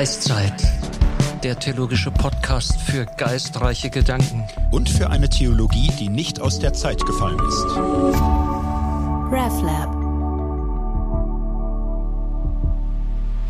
[0.00, 0.54] Geistzeit,
[1.44, 4.48] der theologische Podcast für geistreiche Gedanken.
[4.72, 7.64] Und für eine Theologie, die nicht aus der Zeit gefallen ist.
[9.30, 9.90] RefLab.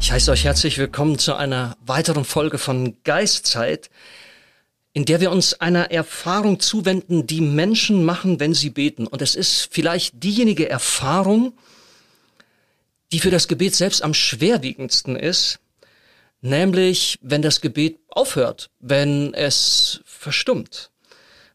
[0.01, 3.89] Ich heiße euch herzlich willkommen zu einer weiteren Folge von Geistzeit,
[4.93, 9.07] in der wir uns einer Erfahrung zuwenden, die Menschen machen, wenn sie beten.
[9.07, 11.53] Und es ist vielleicht diejenige Erfahrung,
[13.13, 15.61] die für das Gebet selbst am schwerwiegendsten ist,
[16.41, 20.91] nämlich wenn das Gebet aufhört, wenn es verstummt.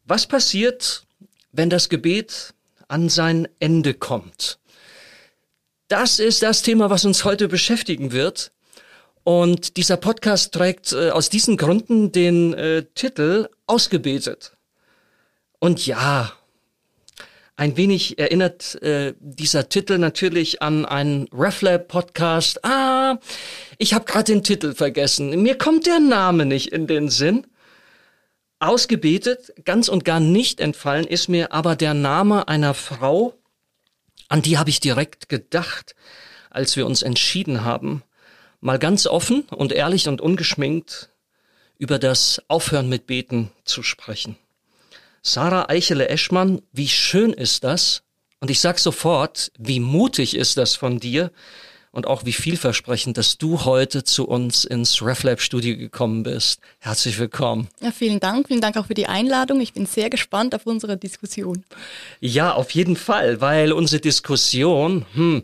[0.05, 1.03] Was passiert,
[1.51, 2.53] wenn das Gebet
[2.87, 4.59] an sein Ende kommt?
[5.87, 8.51] Das ist das Thema, was uns heute beschäftigen wird.
[9.23, 14.55] Und dieser Podcast trägt äh, aus diesen Gründen den äh, Titel Ausgebetet.
[15.59, 16.31] Und ja,
[17.57, 22.65] ein wenig erinnert äh, dieser Titel natürlich an einen RefLab-Podcast.
[22.65, 23.17] Ah,
[23.77, 25.41] ich habe gerade den Titel vergessen.
[25.41, 27.47] Mir kommt der Name nicht in den Sinn.
[28.59, 33.33] Ausgebetet, ganz und gar nicht entfallen ist mir aber der Name einer Frau,
[34.27, 35.95] an die habe ich direkt gedacht,
[36.49, 38.03] als wir uns entschieden haben,
[38.61, 41.09] mal ganz offen und ehrlich und ungeschminkt
[41.77, 44.37] über das Aufhören mit Beten zu sprechen.
[45.27, 48.03] Sarah Eichele-Eschmann, wie schön ist das?
[48.41, 51.31] Und ich sag sofort, wie mutig ist das von dir
[51.91, 56.59] und auch wie vielversprechend, dass du heute zu uns ins RefLab Studio gekommen bist.
[56.77, 57.69] Herzlich willkommen.
[57.81, 58.49] Ja, vielen Dank.
[58.49, 59.61] Vielen Dank auch für die Einladung.
[59.61, 61.63] Ich bin sehr gespannt auf unsere Diskussion.
[62.19, 65.43] Ja, auf jeden Fall, weil unsere Diskussion, hm,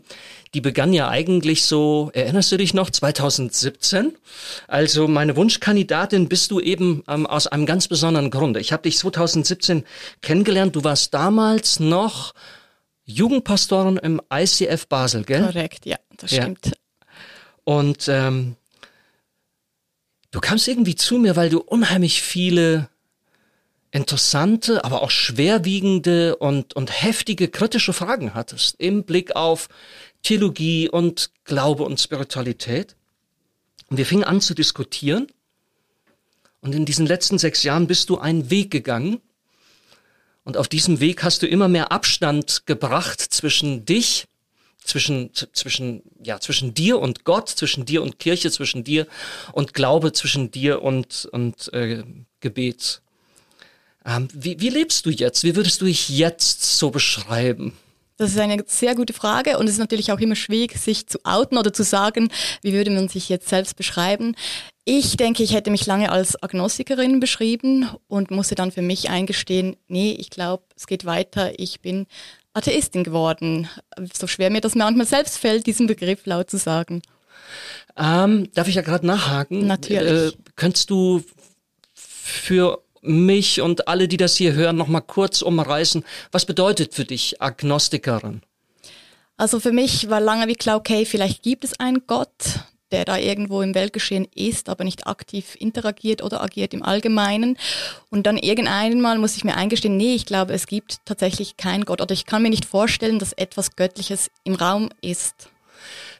[0.54, 4.14] die begann ja eigentlich so, erinnerst du dich noch, 2017?
[4.68, 8.60] Also meine Wunschkandidatin bist du eben ähm, aus einem ganz besonderen Grunde.
[8.60, 9.84] Ich habe dich 2017
[10.20, 10.76] kennengelernt.
[10.76, 12.34] Du warst damals noch
[13.04, 15.44] Jugendpastorin im ICF Basel, gell?
[15.44, 16.66] Korrekt, ja, das stimmt.
[16.66, 16.72] Ja.
[17.64, 18.56] Und ähm,
[20.32, 22.88] du kamst irgendwie zu mir, weil du unheimlich viele
[23.92, 29.68] interessante, aber auch schwerwiegende und, und heftige kritische Fragen hattest im Blick auf
[30.22, 32.96] Theologie und Glaube und Spiritualität.
[33.90, 35.26] Und wir fingen an zu diskutieren.
[36.60, 39.20] Und in diesen letzten sechs Jahren bist du einen Weg gegangen.
[40.44, 44.26] Und auf diesem Weg hast du immer mehr Abstand gebracht zwischen dich,
[44.84, 49.06] zwischen, zwischen, ja, zwischen dir und Gott, zwischen dir und Kirche, zwischen dir
[49.52, 52.02] und Glaube, zwischen dir und, und äh,
[52.40, 53.02] Gebet.
[54.04, 55.44] Ähm, wie, wie lebst du jetzt?
[55.44, 57.76] Wie würdest du dich jetzt so beschreiben?
[58.22, 61.18] Das ist eine sehr gute Frage und es ist natürlich auch immer schwierig, sich zu
[61.24, 62.30] outen oder zu sagen,
[62.62, 64.36] wie würde man sich jetzt selbst beschreiben.
[64.84, 69.74] Ich denke, ich hätte mich lange als Agnostikerin beschrieben und musste dann für mich eingestehen,
[69.88, 72.06] nee, ich glaube, es geht weiter, ich bin
[72.52, 73.68] Atheistin geworden.
[74.14, 77.02] So schwer mir das manchmal selbst fällt, diesen Begriff laut zu sagen.
[77.96, 79.66] Ähm, darf ich ja gerade nachhaken?
[79.66, 80.32] Natürlich.
[80.32, 81.24] Äh, könntest du
[81.92, 86.04] für mich und alle, die das hier hören, noch mal kurz umreißen.
[86.30, 88.42] Was bedeutet für dich Agnostikerin?
[89.36, 92.60] Also für mich war lange wie klar, okay, vielleicht gibt es einen Gott,
[92.92, 97.58] der da irgendwo im Weltgeschehen ist, aber nicht aktiv interagiert oder agiert im Allgemeinen.
[98.10, 102.00] Und dann irgendeinmal muss ich mir eingestehen, nee, ich glaube, es gibt tatsächlich keinen Gott
[102.00, 105.48] oder ich kann mir nicht vorstellen, dass etwas Göttliches im Raum ist.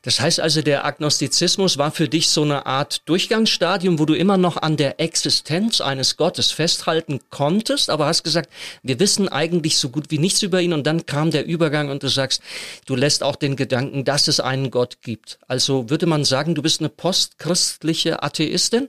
[0.02, 4.36] Das heißt also, der Agnostizismus war für dich so eine Art Durchgangsstadium, wo du immer
[4.36, 8.50] noch an der Existenz eines Gottes festhalten konntest, aber hast gesagt,
[8.82, 12.02] wir wissen eigentlich so gut wie nichts über ihn und dann kam der Übergang und
[12.02, 12.42] du sagst,
[12.86, 15.38] du lässt auch den Gedanken, dass es einen Gott gibt.
[15.46, 18.88] Also würde man sagen, du bist eine postchristliche Atheistin?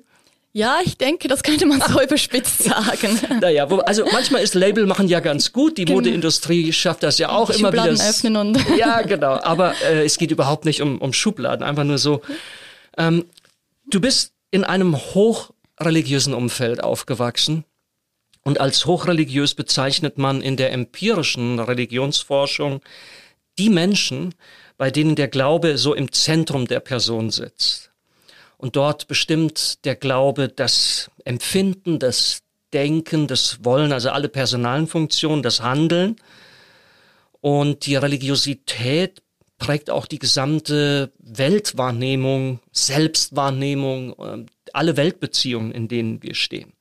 [0.55, 3.19] Ja, ich denke, das könnte man so überspitzt sagen.
[3.41, 5.79] Naja, wo, also manchmal ist Label machen ja ganz gut.
[5.79, 5.97] Die genau.
[5.97, 8.09] Modeindustrie schafft das ja auch Die immer Schubladen wieder.
[8.09, 8.57] öffnen und.
[8.77, 9.39] Ja, genau.
[9.41, 11.65] Aber äh, es geht überhaupt nicht um, um Schubladen.
[11.65, 12.21] Einfach nur so.
[12.97, 13.25] Ähm,
[13.89, 17.65] du bist in einem hochreligiösen Umfeld aufgewachsen.
[18.43, 22.81] Und als hochreligiös bezeichnet man in der empirischen Religionsforschung
[23.57, 24.35] die Menschen,
[24.77, 27.92] bei denen der Glaube so im Zentrum der Person sitzt.
[28.63, 35.43] Und dort bestimmt der Glaube das Empfinden, das Denken, das Wollen, also alle personalen Funktionen,
[35.43, 36.15] das Handeln.
[37.41, 39.21] Und die Religiosität
[39.57, 46.71] prägt auch die gesamte Weltwahrnehmung, Selbstwahrnehmung, ähm, alle Weltbeziehungen, in denen wir stehen.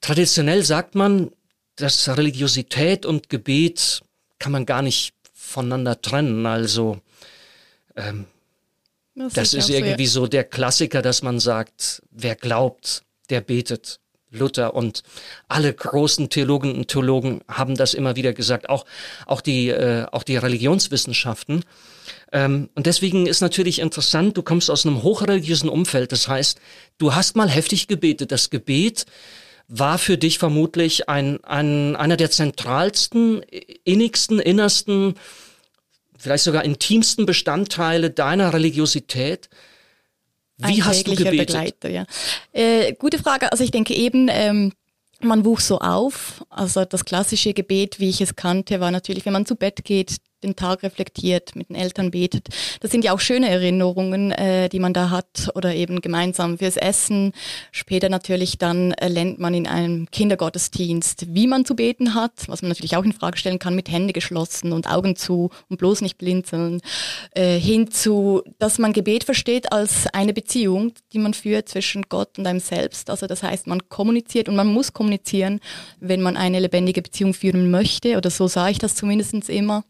[0.00, 1.30] Traditionell sagt man,
[1.76, 4.00] dass Religiosität und Gebet
[4.38, 6.46] kann man gar nicht voneinander trennen.
[6.46, 7.02] Also
[7.96, 8.24] ähm,
[9.20, 10.24] das, das ist irgendwie so, ja.
[10.24, 14.00] so der Klassiker, dass man sagt, wer glaubt, der betet.
[14.32, 15.02] Luther und
[15.48, 18.86] alle großen Theologen und Theologen haben das immer wieder gesagt, auch,
[19.26, 21.64] auch, die, äh, auch die Religionswissenschaften.
[22.32, 26.60] Ähm, und deswegen ist natürlich interessant, du kommst aus einem hochreligiösen Umfeld, das heißt,
[26.98, 28.30] du hast mal heftig gebetet.
[28.30, 29.06] Das Gebet
[29.66, 33.42] war für dich vermutlich ein, ein, einer der zentralsten,
[33.84, 35.14] innigsten, innersten,
[36.20, 39.48] vielleicht sogar intimsten Bestandteile deiner Religiosität.
[40.58, 41.46] Wie hast du gebetet?
[41.46, 42.04] Begleiter, ja.
[42.52, 43.50] Äh, gute Frage.
[43.50, 44.72] Also ich denke eben, ähm,
[45.20, 46.44] man wuchs so auf.
[46.50, 50.16] Also das klassische Gebet, wie ich es kannte, war natürlich, wenn man zu Bett geht,
[50.42, 52.48] den Tag reflektiert, mit den Eltern betet.
[52.80, 56.76] Das sind ja auch schöne Erinnerungen, äh, die man da hat oder eben gemeinsam fürs
[56.76, 57.32] Essen.
[57.72, 62.62] Später natürlich dann äh, lernt man in einem Kindergottesdienst, wie man zu beten hat, was
[62.62, 66.00] man natürlich auch in Frage stellen kann, mit Hände geschlossen und Augen zu und bloß
[66.00, 66.80] nicht blinzeln,
[67.32, 72.46] äh, hinzu, dass man Gebet versteht als eine Beziehung, die man führt zwischen Gott und
[72.46, 73.10] einem selbst.
[73.10, 75.60] Also das heißt, man kommuniziert und man muss kommunizieren,
[76.00, 79.84] wenn man eine lebendige Beziehung führen möchte oder so sah ich das zumindest immer.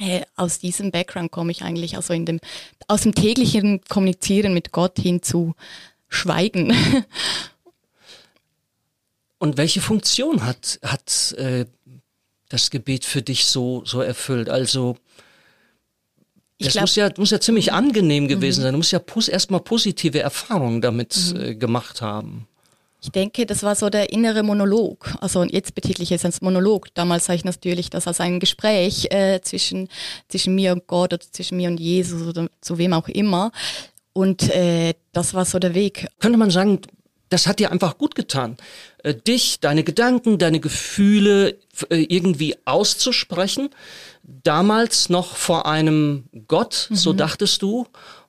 [0.00, 2.40] Äh, aus diesem Background komme ich eigentlich, also in dem,
[2.88, 5.54] aus dem täglichen Kommunizieren mit Gott hin zu
[6.08, 6.74] Schweigen.
[9.38, 11.66] Und welche Funktion hat, hat äh,
[12.48, 14.48] das Gebet für dich so, so erfüllt?
[14.48, 14.96] Also,
[16.58, 18.62] es glaub, muss, ja, muss ja ziemlich angenehm gewesen mhm.
[18.62, 18.72] sein.
[18.72, 21.40] Du musst ja pos erstmal positive Erfahrungen damit mhm.
[21.40, 22.48] äh, gemacht haben.
[23.04, 25.14] Ich denke, das war so der innere Monolog.
[25.20, 26.86] Also jetzt betitle ich es als Monolog.
[26.94, 29.90] Damals sah ich natürlich das als ein Gespräch äh, zwischen,
[30.28, 33.52] zwischen mir und Gott oder zwischen mir und Jesus oder zu wem auch immer.
[34.14, 36.08] Und äh, das war so der Weg.
[36.18, 36.80] Könnte man sagen,
[37.28, 38.56] das hat dir einfach gut getan,
[39.02, 41.58] äh, dich, deine Gedanken, deine Gefühle
[41.90, 43.68] äh, irgendwie auszusprechen.
[44.22, 46.94] Damals noch vor einem Gott, mhm.
[46.94, 47.86] so dachtest du.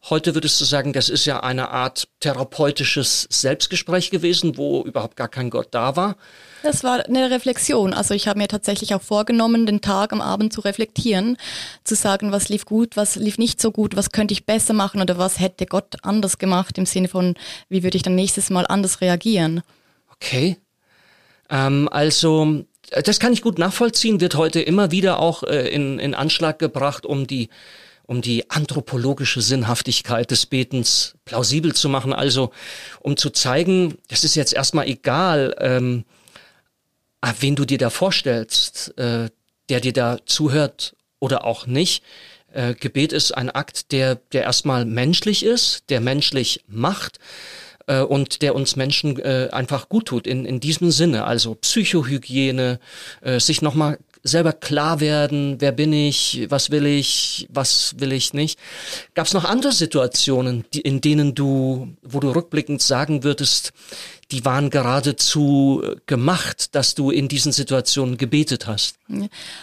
[0.07, 5.27] Heute würdest du sagen, das ist ja eine Art therapeutisches Selbstgespräch gewesen, wo überhaupt gar
[5.27, 6.15] kein Gott da war.
[6.61, 7.91] Das war eine Reflexion.
[7.91, 11.37] Also ich habe mir tatsächlich auch vorgenommen, den Tag am Abend zu reflektieren,
[11.83, 15.01] zu sagen, was lief gut, was lief nicht so gut, was könnte ich besser machen
[15.01, 17.33] oder was hätte Gott anders gemacht im Sinne von,
[17.69, 19.63] wie würde ich dann nächstes Mal anders reagieren.
[20.11, 20.57] Okay.
[21.49, 22.63] Ähm, also
[23.03, 27.07] das kann ich gut nachvollziehen, wird heute immer wieder auch äh, in, in Anschlag gebracht,
[27.07, 27.49] um die
[28.07, 32.51] um die anthropologische Sinnhaftigkeit des Betens plausibel zu machen, also
[32.99, 36.05] um zu zeigen, es ist jetzt erstmal egal, ähm,
[37.21, 39.29] ah, wen du dir da vorstellst, äh,
[39.69, 42.03] der dir da zuhört oder auch nicht.
[42.53, 47.19] Äh, Gebet ist ein Akt, der, der erstmal menschlich ist, der menschlich macht
[47.87, 51.25] äh, und der uns Menschen äh, einfach gut tut in, in diesem Sinne.
[51.25, 52.79] Also Psychohygiene,
[53.21, 58.33] äh, sich nochmal selber klar werden, wer bin ich, was will ich, was will ich
[58.33, 58.59] nicht.
[59.13, 63.71] Gab es noch andere Situationen, die, in denen du, wo du rückblickend sagen würdest,
[64.31, 68.95] die waren geradezu äh, gemacht, dass du in diesen Situationen gebetet hast?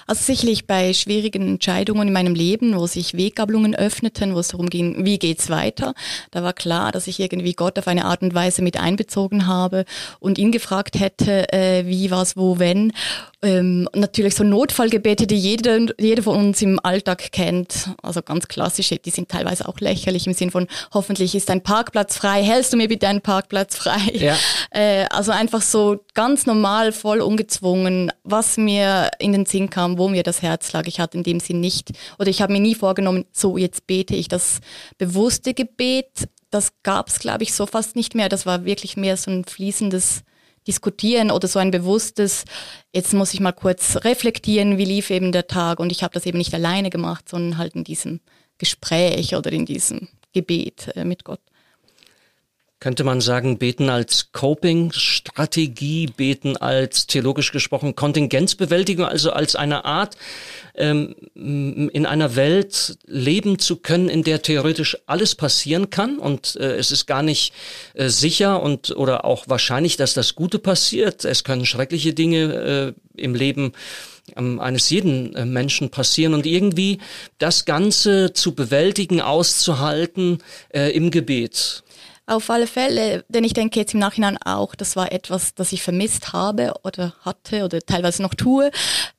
[0.07, 4.71] Also sicherlich bei schwierigen Entscheidungen in meinem Leben, wo sich Weggabelungen öffneten, wo es darum
[4.71, 5.95] ging, wie geht's weiter,
[6.31, 9.85] da war klar, dass ich irgendwie Gott auf eine Art und Weise mit einbezogen habe
[10.21, 12.93] und ihn gefragt hätte, äh, wie, was, wo, wenn.
[13.45, 18.99] Ähm, natürlich so Notfallgebete, die jeder, jeder von uns im Alltag kennt, also ganz klassische,
[18.99, 22.77] die sind teilweise auch lächerlich im Sinn von, hoffentlich ist dein Parkplatz frei, hältst du
[22.77, 24.13] mir bitte einen Parkplatz frei?
[24.15, 24.37] Ja.
[24.75, 30.09] Äh, also einfach so ganz normal, voll ungezwungen, was mir in den Sinn kam, wo
[30.09, 30.87] mir das Herz lag.
[30.87, 34.15] Ich hatte in dem Sinn nicht, oder ich habe mir nie vorgenommen, so jetzt bete
[34.15, 34.61] ich das
[34.99, 36.29] bewusste Gebet.
[36.51, 38.29] Das gab es, glaube ich, so fast nicht mehr.
[38.29, 40.23] Das war wirklich mehr so ein fließendes
[40.67, 42.45] Diskutieren oder so ein bewusstes,
[42.93, 45.81] jetzt muss ich mal kurz reflektieren, wie lief eben der Tag.
[45.81, 48.21] Und ich habe das eben nicht alleine gemacht, sondern halt in diesem
[48.59, 51.41] Gespräch oder in diesem Gebet äh, mit Gott
[52.83, 60.17] könnte man sagen, beten als Coping-Strategie, beten als theologisch gesprochen Kontingenzbewältigung, also als eine Art,
[60.75, 66.75] ähm, in einer Welt leben zu können, in der theoretisch alles passieren kann und äh,
[66.75, 67.53] es ist gar nicht
[67.95, 71.25] äh, sicher und oder auch wahrscheinlich, dass das Gute passiert.
[71.25, 73.75] Es können schreckliche Dinge äh, im Leben
[74.37, 76.99] ähm, eines jeden äh, Menschen passieren und irgendwie
[77.39, 80.39] das Ganze zu bewältigen, auszuhalten
[80.71, 81.85] äh, im Gebet.
[82.33, 85.83] Auf alle Fälle, denn ich denke jetzt im Nachhinein auch, das war etwas, das ich
[85.83, 88.71] vermisst habe oder hatte oder teilweise noch tue,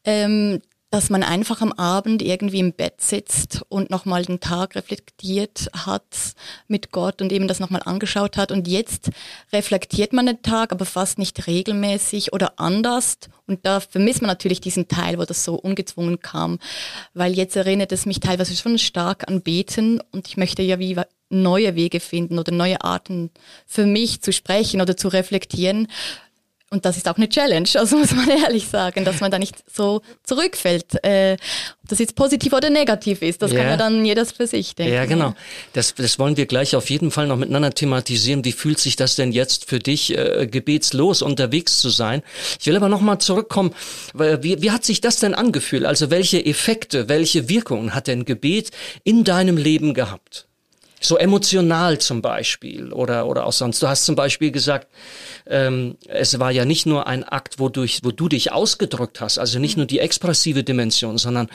[0.04, 5.70] ähm, dass man einfach am Abend irgendwie im Bett sitzt und nochmal den Tag reflektiert
[5.76, 6.34] hat
[6.68, 8.52] mit Gott und eben das nochmal angeschaut hat.
[8.52, 9.12] Und jetzt
[9.52, 13.18] reflektiert man den Tag, aber fast nicht regelmäßig oder anders.
[13.46, 16.58] Und da vermisst man natürlich diesen Teil, wo das so ungezwungen kam.
[17.14, 20.96] Weil jetzt erinnert es mich teilweise schon stark an Beten und ich möchte ja wie
[21.34, 23.32] neue Wege finden oder neue Arten
[23.66, 25.88] für mich zu sprechen oder zu reflektieren.
[26.74, 29.64] Und das ist auch eine Challenge, also muss man ehrlich sagen, dass man da nicht
[29.72, 31.04] so zurückfällt.
[31.06, 31.38] Äh,
[31.84, 33.60] ob das jetzt positiv oder negativ ist, das ja.
[33.60, 34.92] kann ja dann jeder für sich denken.
[34.92, 35.36] Ja, genau.
[35.74, 38.44] Das, das wollen wir gleich auf jeden Fall noch miteinander thematisieren.
[38.44, 42.24] Wie fühlt sich das denn jetzt für dich, äh, gebetslos unterwegs zu sein?
[42.60, 43.76] Ich will aber nochmal zurückkommen.
[44.16, 45.86] Wie, wie hat sich das denn angefühlt?
[45.86, 48.72] Also welche Effekte, welche Wirkungen hat denn Gebet
[49.04, 50.48] in deinem Leben gehabt?
[51.04, 53.82] So emotional zum Beispiel oder, oder auch sonst.
[53.84, 54.88] Du hast zum Beispiel gesagt,
[55.46, 59.60] ähm, es war ja nicht nur ein Akt, wodurch, wo du dich ausgedrückt hast, also
[59.60, 61.50] nicht nur die expressive Dimension, sondern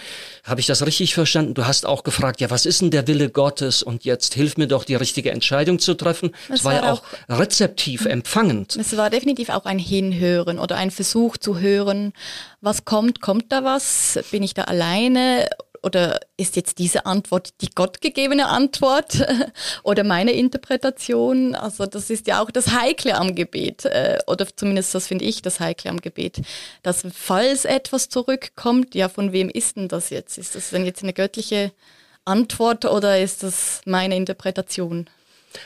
[0.45, 1.55] habe ich das richtig verstanden?
[1.55, 4.67] Du hast auch gefragt, ja, was ist denn der Wille Gottes und jetzt hilf mir
[4.67, 6.35] doch, die richtige Entscheidung zu treffen.
[6.53, 8.77] Es war, war ja auch, auch rezeptiv empfangend.
[8.77, 12.13] Es war definitiv auch ein Hinhören oder ein Versuch zu hören,
[12.61, 15.49] was kommt, kommt da was, bin ich da alleine
[15.83, 19.27] oder ist jetzt diese Antwort die gottgegebene Antwort
[19.83, 21.55] oder meine Interpretation?
[21.55, 25.43] Also das ist ja auch das Heikle am Gebet äh, oder zumindest das finde ich
[25.43, 26.41] das Heikle am Gebet,
[26.83, 30.39] dass falls etwas zurückkommt, ja von wem ist denn das jetzt?
[30.39, 31.73] Ist das denn jetzt eine göttliche
[32.25, 35.09] Antwort oder ist das meine Interpretation?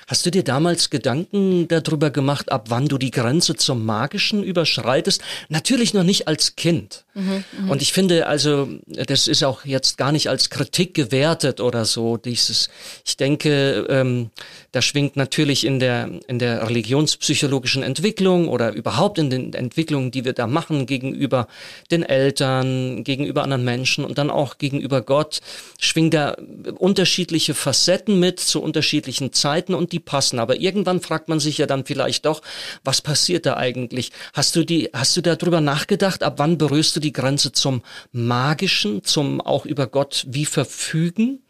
[0.07, 5.23] Hast du dir damals Gedanken darüber gemacht, ab wann du die Grenze zum Magischen überschreitest?
[5.49, 7.05] Natürlich noch nicht als Kind.
[7.15, 7.71] Mhm, mh.
[7.71, 12.17] Und ich finde, also, das ist auch jetzt gar nicht als Kritik gewertet oder so.
[12.17, 12.71] Dieses,
[13.05, 14.31] ich denke, ähm,
[14.73, 20.25] da schwingt natürlich in der, in der religionspsychologischen Entwicklung oder überhaupt in den Entwicklungen, die
[20.25, 21.49] wir da machen gegenüber
[21.91, 25.41] den Eltern, gegenüber anderen Menschen und dann auch gegenüber Gott,
[25.79, 26.37] schwingt da
[26.79, 30.39] unterschiedliche Facetten mit zu unterschiedlichen Zeiten und die passen.
[30.39, 32.43] Aber irgendwann fragt man sich ja dann vielleicht doch,
[32.85, 34.13] was passiert da eigentlich?
[34.33, 39.05] Hast du die, hast du darüber nachgedacht, ab wann berührst du die Grenze zum Magischen,
[39.05, 41.41] zum auch über Gott wie verfügen?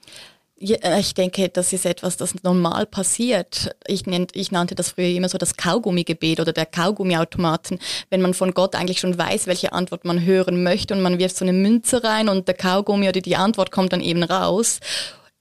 [0.64, 3.74] Ja, äh, ich denke, das ist etwas, das normal passiert.
[3.84, 8.32] Ich, nennt, ich nannte das früher immer so das Kaugummigebet oder der Kaugummiautomaten, wenn man
[8.32, 11.52] von Gott eigentlich schon weiß, welche Antwort man hören möchte und man wirft so eine
[11.52, 14.78] Münze rein und der Kaugummi oder die Antwort kommt dann eben raus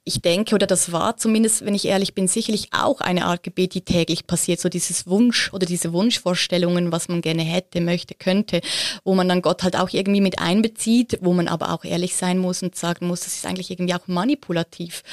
[0.03, 3.75] ich denke, oder das war zumindest, wenn ich ehrlich bin, sicherlich auch eine Art Gebet,
[3.75, 4.59] die täglich passiert.
[4.59, 8.61] So dieses Wunsch oder diese Wunschvorstellungen, was man gerne hätte, möchte, könnte,
[9.03, 12.39] wo man dann Gott halt auch irgendwie mit einbezieht, wo man aber auch ehrlich sein
[12.39, 15.03] muss und sagen muss, das ist eigentlich irgendwie auch manipulativ.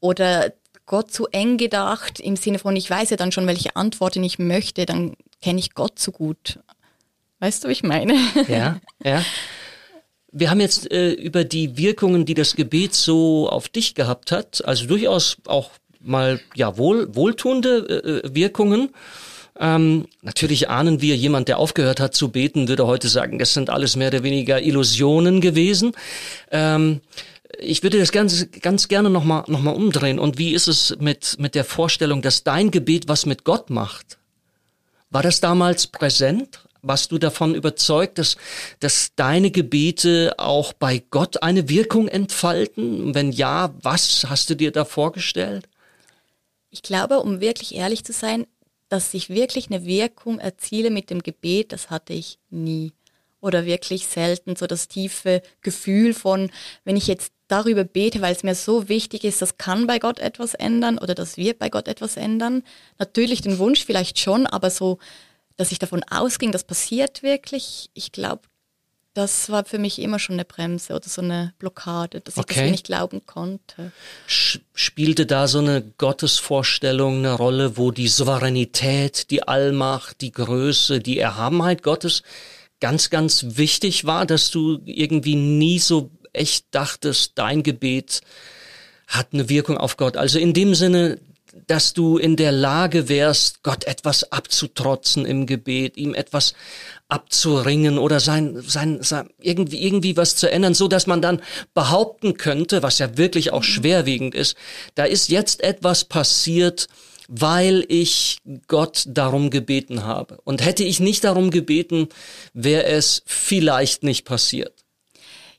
[0.00, 0.52] Oder
[0.86, 4.38] Gott zu eng gedacht, im Sinne von, ich weiß ja dann schon, welche Antworten ich
[4.38, 6.60] möchte, dann kenne ich Gott so gut.
[7.40, 8.14] Weißt du, wie ich meine?
[8.48, 9.22] Ja, ja.
[10.32, 14.64] Wir haben jetzt äh, über die Wirkungen, die das Gebet so auf dich gehabt hat,
[14.64, 15.70] also durchaus auch
[16.00, 18.90] mal ja wohl wohltuende äh, Wirkungen.
[19.58, 23.68] Ähm, natürlich ahnen wir, jemand, der aufgehört hat zu beten, würde heute sagen, das sind
[23.68, 25.92] alles mehr oder weniger Illusionen gewesen.
[26.50, 27.00] Ähm,
[27.58, 30.18] ich würde das ganz, ganz gerne nochmal noch mal umdrehen.
[30.18, 34.18] Und wie ist es mit, mit der Vorstellung, dass dein Gebet was mit Gott macht?
[35.10, 36.60] War das damals präsent?
[36.82, 38.36] Warst du davon überzeugt, dass,
[38.78, 43.14] dass deine Gebete auch bei Gott eine Wirkung entfalten?
[43.14, 45.68] Wenn ja, was hast du dir da vorgestellt?
[46.70, 48.46] Ich glaube, um wirklich ehrlich zu sein,
[48.88, 52.92] dass ich wirklich eine Wirkung erziele mit dem Gebet, das hatte ich nie.
[53.40, 56.50] Oder wirklich selten so das tiefe Gefühl von,
[56.84, 60.18] wenn ich jetzt darüber bete, weil es mir so wichtig ist, das kann bei Gott
[60.18, 62.62] etwas ändern oder das wird bei Gott etwas ändern.
[62.98, 64.98] Natürlich den Wunsch vielleicht schon, aber so
[65.60, 68.42] dass ich davon ausging, das passiert wirklich, ich glaube,
[69.12, 72.52] das war für mich immer schon eine Bremse oder so eine Blockade, dass okay.
[72.52, 73.92] ich das nicht glauben konnte.
[74.26, 81.18] Spielte da so eine Gottesvorstellung eine Rolle, wo die Souveränität, die Allmacht, die Größe, die
[81.18, 82.22] Erhabenheit Gottes
[82.80, 88.22] ganz, ganz wichtig war, dass du irgendwie nie so echt dachtest, dein Gebet
[89.08, 90.16] hat eine Wirkung auf Gott.
[90.16, 91.18] Also in dem Sinne,
[91.70, 96.54] dass du in der Lage wärst, Gott etwas abzutrotzen im Gebet, ihm etwas
[97.08, 101.40] abzuringen oder sein, sein, sein irgendwie, irgendwie was zu ändern, so dass man dann
[101.72, 104.56] behaupten könnte, was ja wirklich auch schwerwiegend ist,
[104.96, 106.88] da ist jetzt etwas passiert,
[107.28, 110.38] weil ich Gott darum gebeten habe.
[110.42, 112.08] Und hätte ich nicht darum gebeten,
[112.52, 114.79] wäre es vielleicht nicht passiert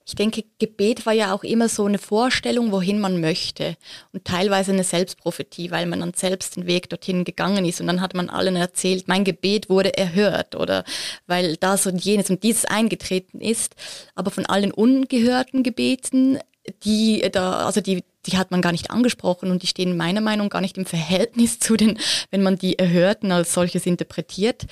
[0.06, 3.78] ich denke, Gebet war ja auch immer so eine Vorstellung, wohin man möchte
[4.14, 8.02] und teilweise eine Selbstprophetie, weil man dann selbst den Weg dorthin gegangen ist und dann
[8.02, 10.84] hat man allen erzählt, mein Gebet wurde erhört oder
[11.28, 13.76] weil das und jenes und dieses eingetreten ist.
[14.16, 16.40] Aber von allen ungehörten Gebeten,
[16.84, 20.48] die da, also die, die hat man gar nicht angesprochen und die stehen meiner Meinung
[20.48, 21.98] nach gar nicht im Verhältnis zu den,
[22.30, 24.66] wenn man die Erhörten als solches interpretiert.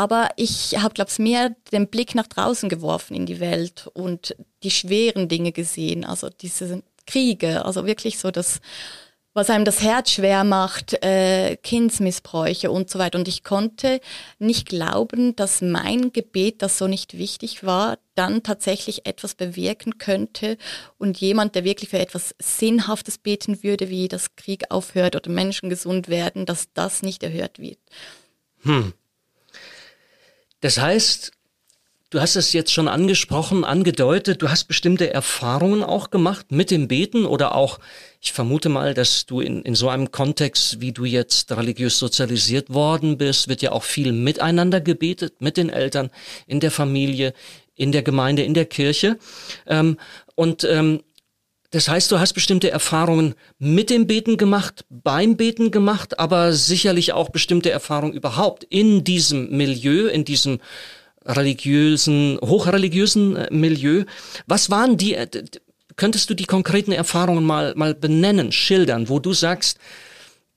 [0.00, 4.34] Aber ich habe, glaube ich, mehr den Blick nach draußen geworfen in die Welt und
[4.62, 8.62] die schweren Dinge gesehen, also diese Kriege, also wirklich so das,
[9.34, 13.18] was einem das Herz schwer macht, äh, Kindsmissbräuche und so weiter.
[13.18, 14.00] Und ich konnte
[14.38, 20.56] nicht glauben, dass mein Gebet, das so nicht wichtig war, dann tatsächlich etwas bewirken könnte
[20.96, 25.68] und jemand, der wirklich für etwas Sinnhaftes beten würde, wie das Krieg aufhört oder Menschen
[25.68, 27.80] gesund werden, dass das nicht erhört wird.
[28.62, 28.94] Hm.
[30.60, 31.32] Das heißt,
[32.12, 36.88] Du hast es jetzt schon angesprochen, angedeutet, du hast bestimmte Erfahrungen auch gemacht mit dem
[36.88, 37.78] Beten oder auch,
[38.20, 42.74] ich vermute mal, dass du in, in so einem Kontext, wie du jetzt religiös sozialisiert
[42.74, 46.10] worden bist, wird ja auch viel miteinander gebetet, mit den Eltern,
[46.48, 47.32] in der Familie,
[47.76, 49.16] in der Gemeinde, in der Kirche.
[49.68, 49.96] Ähm,
[50.34, 51.04] und ähm,
[51.70, 57.12] das heißt, du hast bestimmte Erfahrungen mit dem Beten gemacht, beim Beten gemacht, aber sicherlich
[57.12, 60.58] auch bestimmte Erfahrungen überhaupt in diesem Milieu, in diesem
[61.24, 64.04] religiösen, hochreligiösen äh, Milieu.
[64.46, 65.28] Was waren die, äh,
[65.94, 69.78] könntest du die konkreten Erfahrungen mal, mal benennen, schildern, wo du sagst,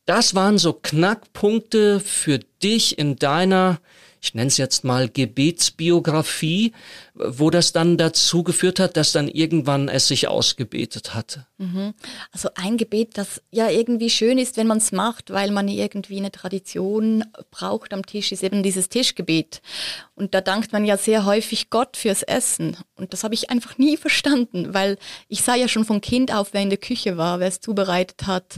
[0.05, 3.79] das waren so Knackpunkte für dich in deiner
[4.23, 6.71] ich nenne es jetzt mal Gebetsbiografie,
[7.15, 11.45] wo das dann dazu geführt hat, dass dann irgendwann es sich ausgebetet hatte.
[11.57, 11.93] Mhm.
[12.31, 16.17] Also ein Gebet, das ja irgendwie schön ist, wenn man es macht, weil man irgendwie
[16.17, 19.61] eine Tradition braucht am Tisch, ist eben dieses Tischgebet.
[20.15, 22.77] Und da dankt man ja sehr häufig Gott fürs Essen.
[22.95, 26.53] Und das habe ich einfach nie verstanden, weil ich sah ja schon von Kind auf,
[26.53, 28.57] wer in der Küche war, wer es zubereitet hat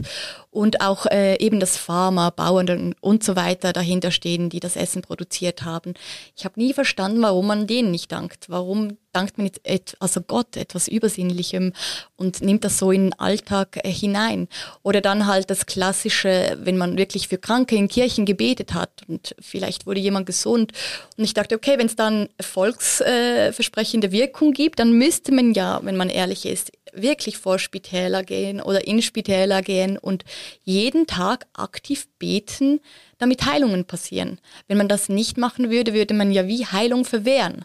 [0.50, 5.02] und auch äh, eben das Pharma, Bauern und so weiter dahinter stehen, die das Essen
[5.02, 5.92] produziert haben.
[6.34, 8.45] Ich habe nie verstanden, warum man denen nicht dankt.
[8.48, 11.72] Warum dankt man jetzt also Gott etwas Übersinnlichem
[12.16, 14.46] und nimmt das so in den Alltag äh, hinein.
[14.82, 19.34] Oder dann halt das Klassische, wenn man wirklich für Kranke in Kirchen gebetet hat und
[19.40, 20.72] vielleicht wurde jemand gesund
[21.16, 25.96] und ich dachte, okay, wenn es dann erfolgsversprechende Wirkung gibt, dann müsste man ja, wenn
[25.96, 30.24] man ehrlich ist, wirklich vor Spitäler gehen oder in Spitäler gehen und
[30.62, 32.80] jeden Tag aktiv beten,
[33.16, 34.40] damit Heilungen passieren.
[34.68, 37.64] Wenn man das nicht machen würde, würde man ja wie Heilung verwehren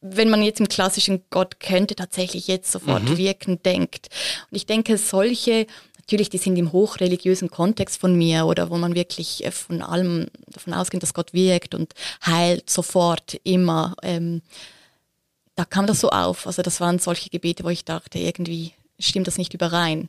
[0.00, 3.18] wenn man jetzt im klassischen Gott könnte tatsächlich jetzt sofort mhm.
[3.18, 4.08] wirken denkt.
[4.50, 5.66] Und ich denke, solche,
[5.98, 10.28] natürlich, die sind im hochreligiösen Kontext von mir oder wo man wirklich äh, von allem
[10.46, 13.96] davon ausgeht, dass Gott wirkt und heilt sofort immer.
[14.02, 14.42] Ähm,
[15.56, 16.46] da kam das so auf.
[16.46, 20.08] Also das waren solche Gebete, wo ich dachte, irgendwie stimmt das nicht überein.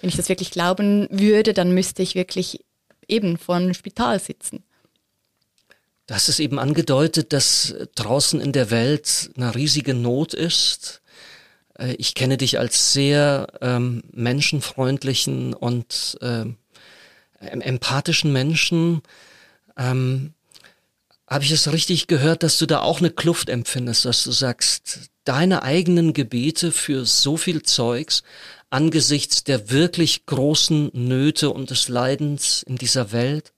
[0.00, 2.64] Wenn ich das wirklich glauben würde, dann müsste ich wirklich
[3.08, 4.62] eben vor einem Spital sitzen.
[6.08, 11.02] Du hast es eben angedeutet, dass draußen in der Welt eine riesige Not ist.
[11.78, 16.56] Äh, ich kenne dich als sehr ähm, menschenfreundlichen und ähm,
[17.40, 19.02] empathischen Menschen.
[19.76, 20.32] Ähm,
[21.26, 25.10] Habe ich es richtig gehört, dass du da auch eine Kluft empfindest, dass du sagst,
[25.24, 28.22] deine eigenen Gebete für so viel Zeugs
[28.70, 33.52] angesichts der wirklich großen Nöte und des Leidens in dieser Welt?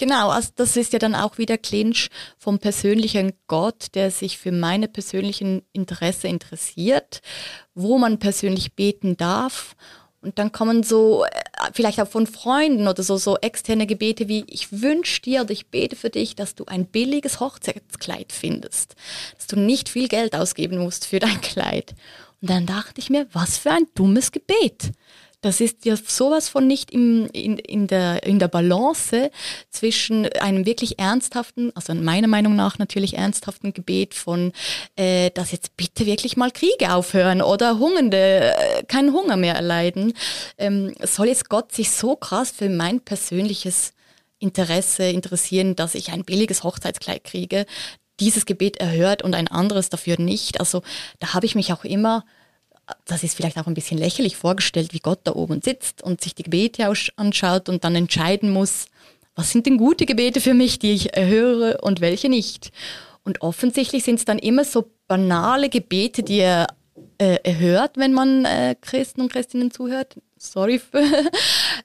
[0.00, 2.08] Genau, also das ist ja dann auch wieder Clinch
[2.38, 7.20] vom persönlichen Gott, der sich für meine persönlichen Interesse interessiert,
[7.74, 9.76] wo man persönlich beten darf.
[10.22, 11.28] Und dann kommen so, äh,
[11.74, 15.66] vielleicht auch von Freunden oder so, so externe Gebete wie, ich wünsche dir oder ich
[15.66, 18.94] bete für dich, dass du ein billiges Hochzeitskleid findest,
[19.36, 21.94] dass du nicht viel Geld ausgeben musst für dein Kleid.
[22.40, 24.92] Und dann dachte ich mir, was für ein dummes Gebet.
[25.40, 29.30] Das ist ja sowas von nicht im, in, in, der, in der Balance
[29.70, 34.52] zwischen einem wirklich ernsthaften, also meiner Meinung nach natürlich ernsthaften Gebet von,
[34.96, 40.12] äh, dass jetzt bitte wirklich mal Kriege aufhören oder Hungernde äh, keinen Hunger mehr erleiden.
[40.58, 43.94] Ähm, soll jetzt Gott sich so krass für mein persönliches
[44.38, 47.66] Interesse interessieren, dass ich ein billiges Hochzeitskleid kriege,
[48.20, 50.60] dieses Gebet erhört und ein anderes dafür nicht.
[50.60, 50.82] Also
[51.18, 52.24] da habe ich mich auch immer
[53.06, 56.34] das ist vielleicht auch ein bisschen lächerlich vorgestellt, wie Gott da oben sitzt und sich
[56.34, 58.86] die Gebete anschaut und dann entscheiden muss,
[59.34, 62.72] was sind denn gute Gebete für mich, die ich höre und welche nicht.
[63.24, 66.66] Und offensichtlich sind es dann immer so banale Gebete, die er
[67.18, 70.16] äh, hört, wenn man äh, Christen und Christinnen zuhört.
[70.36, 70.80] Sorry.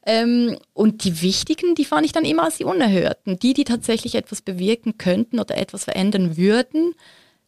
[0.08, 3.40] Ähm, und die wichtigen, die fand ich dann immer als die unerhörten.
[3.40, 6.94] Die, die tatsächlich etwas bewirken könnten oder etwas verändern würden,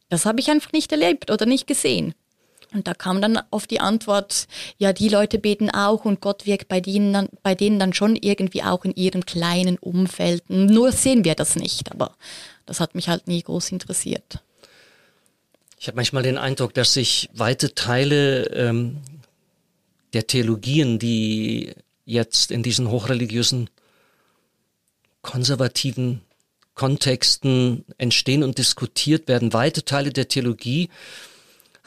[0.10, 2.16] das habe ich einfach nicht erlebt oder nicht gesehen.
[2.74, 6.68] Und da kam dann oft die Antwort, ja, die Leute beten auch und Gott wirkt
[6.68, 10.50] bei denen, dann, bei denen dann schon irgendwie auch in ihrem kleinen Umfeld.
[10.50, 12.16] Nur sehen wir das nicht, aber
[12.66, 14.40] das hat mich halt nie groß interessiert.
[15.80, 18.98] Ich habe manchmal den Eindruck, dass sich weite Teile ähm,
[20.14, 21.74] der Theologien, die
[22.06, 23.70] jetzt in diesen hochreligiösen,
[25.22, 26.22] konservativen
[26.74, 30.90] Kontexten entstehen und diskutiert werden, weite Teile der Theologie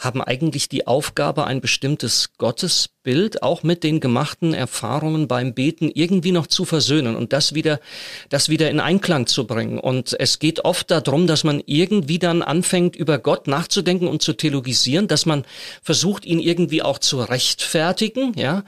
[0.00, 5.90] haben eigentlich die Aufgabe, ein bestimmtes Gottesbild Bild auch mit den gemachten Erfahrungen beim Beten
[5.92, 7.80] irgendwie noch zu versöhnen und das wieder,
[8.28, 9.80] das wieder in Einklang zu bringen.
[9.80, 14.32] Und es geht oft darum, dass man irgendwie dann anfängt, über Gott nachzudenken und zu
[14.32, 15.44] theologisieren, dass man
[15.82, 18.62] versucht, ihn irgendwie auch zu rechtfertigen, ja.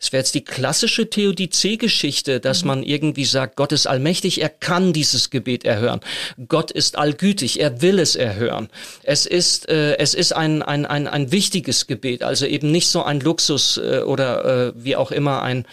[0.00, 2.68] Es wäre jetzt die klassische Theodizee-Geschichte, dass mhm.
[2.68, 6.00] man irgendwie sagt, Gott ist allmächtig, er kann dieses Gebet erhören.
[6.48, 8.70] Gott ist allgütig, er will es erhören.
[9.02, 13.02] Es ist, äh, es ist ein, ein, ein, ein wichtiges Gebet, also eben nicht so
[13.02, 15.66] ein Luxus äh, oder äh, wie auch immer ein,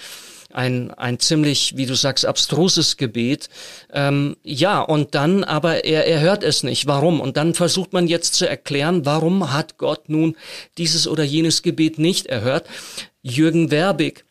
[0.52, 3.50] ein, ein ziemlich, wie du sagst, abstruses Gebet.
[3.94, 6.88] Ähm, ja, und dann, aber er, er hört es nicht.
[6.88, 7.22] Warum?
[7.22, 10.36] Und dann versucht man jetzt zu erklären, warum hat Gott nun
[10.78, 12.68] dieses oder jenes Gebet nicht erhört.
[13.22, 14.26] Jürgen Werbig,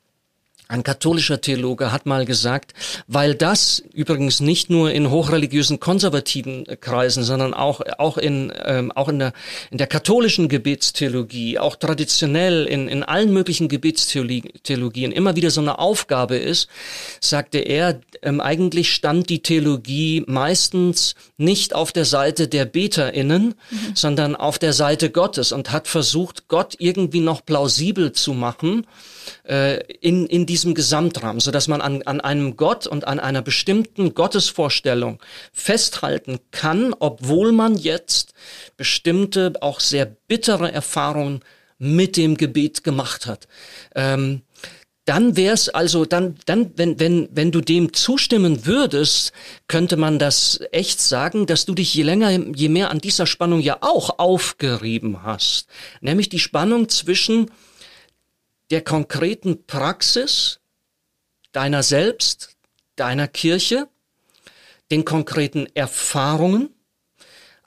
[0.68, 2.74] ein katholischer Theologe hat mal gesagt,
[3.06, 9.08] weil das übrigens nicht nur in hochreligiösen konservativen Kreisen, sondern auch auch in ähm, auch
[9.08, 9.32] in der
[9.70, 15.78] in der katholischen Gebetstheologie, auch traditionell in in allen möglichen Gebetstheologien immer wieder so eine
[15.78, 16.68] Aufgabe ist,
[17.18, 23.78] sagte er, ähm, eigentlich stand die Theologie meistens nicht auf der Seite der BeterInnen, mhm.
[23.94, 28.86] sondern auf der Seite Gottes und hat versucht, Gott irgendwie noch plausibel zu machen
[29.44, 33.42] äh, in, in diesem Gesamtrahmen, so dass man an, an einem Gott und an einer
[33.42, 35.18] bestimmten Gottesvorstellung
[35.52, 38.34] festhalten kann, obwohl man jetzt
[38.76, 41.40] bestimmte, auch sehr bittere Erfahrungen
[41.78, 43.48] mit dem Gebet gemacht hat.
[43.94, 44.42] Ähm,
[45.08, 49.32] dann wär's also dann dann wenn wenn wenn du dem zustimmen würdest,
[49.66, 53.60] könnte man das echt sagen, dass du dich je länger je mehr an dieser Spannung
[53.60, 55.66] ja auch aufgerieben hast,
[56.02, 57.50] nämlich die Spannung zwischen
[58.70, 60.60] der konkreten Praxis
[61.52, 62.56] deiner selbst,
[62.96, 63.88] deiner Kirche,
[64.90, 66.70] den konkreten Erfahrungen,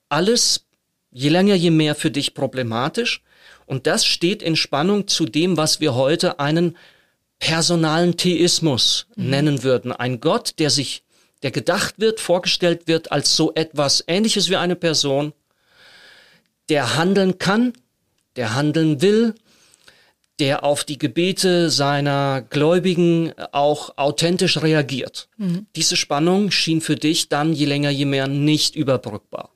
[0.09, 0.65] alles
[1.11, 3.21] je länger, je mehr für dich problematisch.
[3.65, 6.77] Und das steht in Spannung zu dem, was wir heute einen
[7.39, 9.29] personalen Theismus mhm.
[9.29, 9.91] nennen würden.
[9.91, 11.03] Ein Gott, der sich,
[11.43, 15.33] der gedacht wird, vorgestellt wird als so etwas ähnliches wie eine Person,
[16.69, 17.73] der handeln kann,
[18.35, 19.35] der handeln will,
[20.41, 25.29] der auf die Gebete seiner Gläubigen auch authentisch reagiert.
[25.37, 25.67] Mhm.
[25.75, 29.51] Diese Spannung schien für dich dann je länger, je mehr nicht überbrückbar.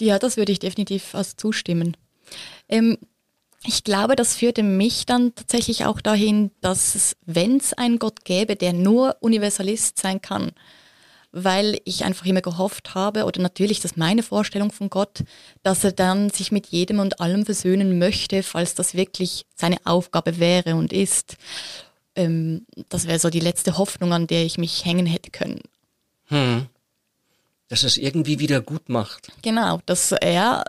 [0.00, 1.94] Ja, das würde ich definitiv fast zustimmen.
[2.70, 2.96] Ähm,
[3.66, 8.24] ich glaube, das führte mich dann tatsächlich auch dahin, dass es, wenn es einen Gott
[8.24, 10.52] gäbe, der nur Universalist sein kann,
[11.32, 15.22] weil ich einfach immer gehofft habe, oder natürlich das ist meine Vorstellung von Gott,
[15.62, 20.38] dass er dann sich mit jedem und allem versöhnen möchte, falls das wirklich seine Aufgabe
[20.38, 21.36] wäre und ist.
[22.16, 25.60] Ähm, das wäre so die letzte Hoffnung, an der ich mich hängen hätte können.
[26.26, 26.66] Hm.
[27.68, 29.30] Dass es irgendwie wieder gut macht.
[29.42, 30.64] Genau, dass er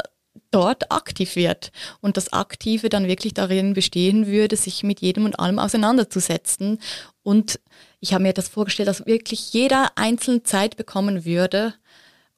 [0.51, 1.71] dort aktiv wird
[2.01, 6.79] und das Aktive dann wirklich darin bestehen würde, sich mit jedem und allem auseinanderzusetzen
[7.23, 7.59] und
[8.01, 11.75] ich habe mir das vorgestellt, dass wirklich jeder einzelne Zeit bekommen würde,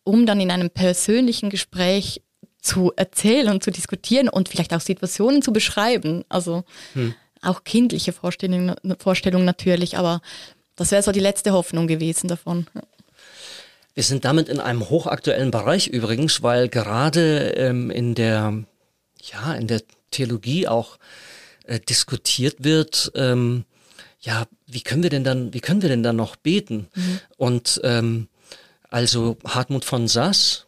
[0.03, 2.21] um dann in einem persönlichen Gespräch
[2.61, 6.25] zu erzählen und zu diskutieren und vielleicht auch Situationen zu beschreiben.
[6.27, 7.15] Also hm.
[7.41, 10.21] auch kindliche Vorstellungen, Vorstellungen natürlich, aber
[10.75, 12.67] das wäre so die letzte Hoffnung gewesen davon.
[13.93, 18.63] Wir sind damit in einem hochaktuellen Bereich übrigens, weil gerade ähm, in der
[19.21, 20.97] ja in der Theologie auch
[21.65, 23.11] äh, diskutiert wird.
[23.15, 23.65] Ähm,
[24.23, 26.87] ja, wie können wir denn dann, wie können wir denn dann noch beten?
[26.95, 27.19] Mhm.
[27.37, 28.27] Und ähm,
[28.89, 30.65] also Hartmut von Sass,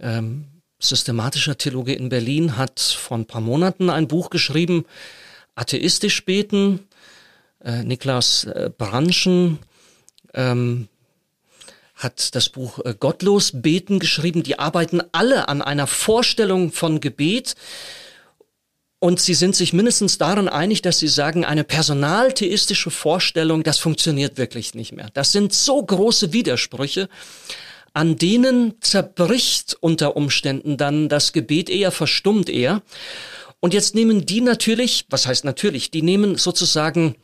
[0.00, 0.46] ähm,
[0.80, 4.86] systematischer Theologe in Berlin, hat vor ein paar Monaten ein Buch geschrieben,
[5.54, 6.88] Atheistisch beten.
[7.62, 9.58] Äh, Niklas äh, Branschen
[10.34, 10.88] ähm,
[11.94, 14.42] hat das Buch äh, Gottlos beten geschrieben.
[14.42, 17.54] Die arbeiten alle an einer Vorstellung von Gebet,
[19.00, 24.36] und sie sind sich mindestens darin einig, dass sie sagen, eine personaltheistische Vorstellung, das funktioniert
[24.36, 25.08] wirklich nicht mehr.
[25.14, 27.08] Das sind so große Widersprüche,
[27.94, 32.82] an denen zerbricht unter Umständen dann das Gebet eher, verstummt eher.
[33.58, 37.16] Und jetzt nehmen die natürlich, was heißt natürlich, die nehmen sozusagen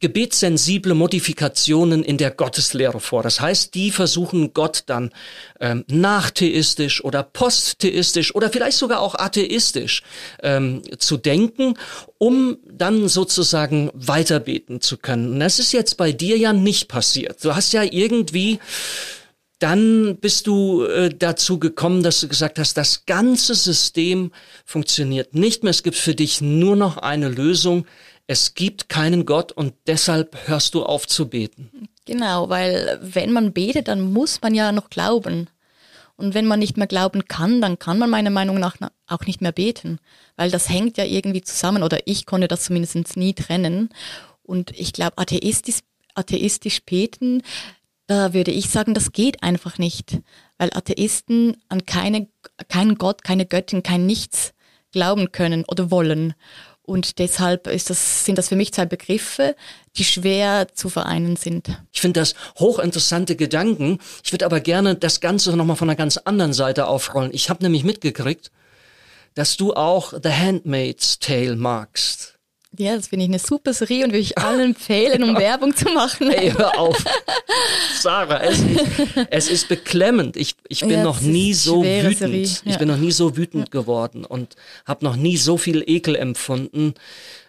[0.00, 3.22] gebetssensible Modifikationen in der Gotteslehre vor.
[3.22, 5.10] Das heißt, die versuchen Gott dann
[5.58, 10.02] ähm, nachtheistisch oder posttheistisch oder vielleicht sogar auch atheistisch
[10.42, 11.78] ähm, zu denken,
[12.18, 15.32] um dann sozusagen weiterbeten zu können.
[15.32, 17.42] Und das ist jetzt bei dir ja nicht passiert.
[17.42, 18.58] Du hast ja irgendwie
[19.58, 24.30] dann bist du äh, dazu gekommen, dass du gesagt hast, das ganze System
[24.66, 25.70] funktioniert nicht mehr.
[25.70, 27.86] Es gibt für dich nur noch eine Lösung,
[28.26, 31.88] es gibt keinen Gott und deshalb hörst du auf zu beten.
[32.06, 35.48] Genau, weil wenn man betet, dann muss man ja noch glauben.
[36.16, 39.42] Und wenn man nicht mehr glauben kann, dann kann man meiner Meinung nach auch nicht
[39.42, 39.98] mehr beten,
[40.36, 43.90] weil das hängt ja irgendwie zusammen oder ich konnte das zumindest nie trennen.
[44.42, 45.80] Und ich glaube, atheistisch,
[46.14, 47.42] atheistisch beten,
[48.06, 50.20] da würde ich sagen, das geht einfach nicht,
[50.58, 52.28] weil Atheisten an keine,
[52.68, 54.54] keinen Gott, keine Göttin, kein Nichts
[54.92, 56.34] glauben können oder wollen.
[56.86, 59.56] Und deshalb das, sind das für mich zwei Begriffe,
[59.96, 61.68] die schwer zu vereinen sind.
[61.92, 63.98] Ich finde das hochinteressante Gedanken.
[64.24, 67.30] Ich würde aber gerne das Ganze nochmal von einer ganz anderen Seite aufrollen.
[67.34, 68.52] Ich habe nämlich mitgekriegt,
[69.34, 72.35] dass du auch The Handmaid's Tale magst.
[72.78, 75.86] Ja, das finde ich eine super Serie und würde ich allen empfehlen, um Werbung zu
[75.90, 76.30] machen.
[76.30, 76.96] Ey, hör auf.
[78.00, 80.36] Sarah, es ist, es ist beklemmend.
[80.36, 82.64] Ich, ich bin ja, noch nie so wütend.
[82.64, 82.72] Ja.
[82.72, 83.80] Ich bin noch nie so wütend ja.
[83.80, 86.94] geworden und habe noch nie so viel Ekel empfunden.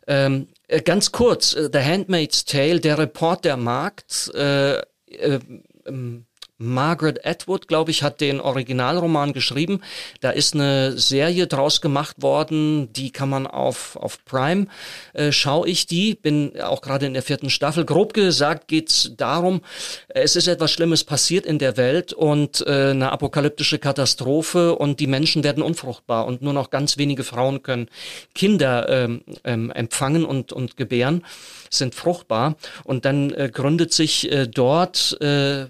[0.08, 5.40] Ähm, äh, ganz kurz, äh, The Handmaid's Tale, der Report der Markt, äh, äh,
[5.86, 6.27] ähm,
[6.58, 9.82] Margaret Atwood, glaube ich, hat den Originalroman geschrieben.
[10.22, 14.68] Da ist eine Serie draus gemacht worden, die kann man auf, auf Prime,
[15.14, 17.86] äh, schaue ich die, bin auch gerade in der vierten Staffel.
[17.86, 19.62] Grob gesagt geht's darum,
[20.08, 25.08] es ist etwas Schlimmes passiert in der Welt und äh, eine apokalyptische Katastrophe und die
[25.08, 27.88] Menschen werden unfruchtbar und nur noch ganz wenige Frauen können
[28.34, 31.24] Kinder ähm, ähm, empfangen und, und gebären
[31.70, 32.56] sind fruchtbar.
[32.84, 35.68] Und dann äh, gründet sich äh, dort äh, äh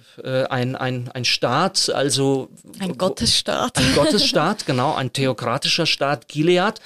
[0.49, 3.77] ein, ein, ein Staat, also ein Gottesstaat.
[3.77, 6.81] Ein Gottesstaat, genau, ein theokratischer Staat, Gilead.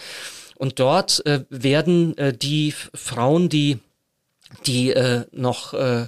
[0.56, 3.80] Und dort äh, werden äh, die Frauen, die,
[4.65, 6.08] die äh, noch äh,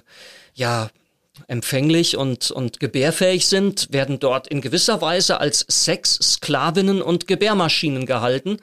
[0.53, 0.89] ja
[1.47, 8.57] empfänglich und, und gebärfähig sind, werden dort in gewisser Weise als Sexsklavinnen und Gebärmaschinen gehalten.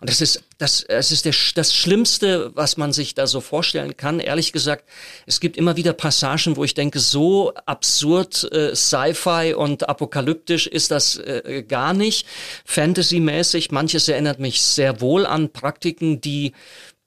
[0.00, 3.96] Und das ist, das, es ist der, das Schlimmste, was man sich da so vorstellen
[3.96, 4.20] kann.
[4.20, 4.88] Ehrlich gesagt,
[5.26, 10.90] es gibt immer wieder Passagen, wo ich denke, so absurd äh, Sci-Fi und apokalyptisch ist
[10.90, 12.26] das äh, gar nicht.
[12.64, 16.52] Fantasy-mäßig, manches erinnert mich sehr wohl an Praktiken, die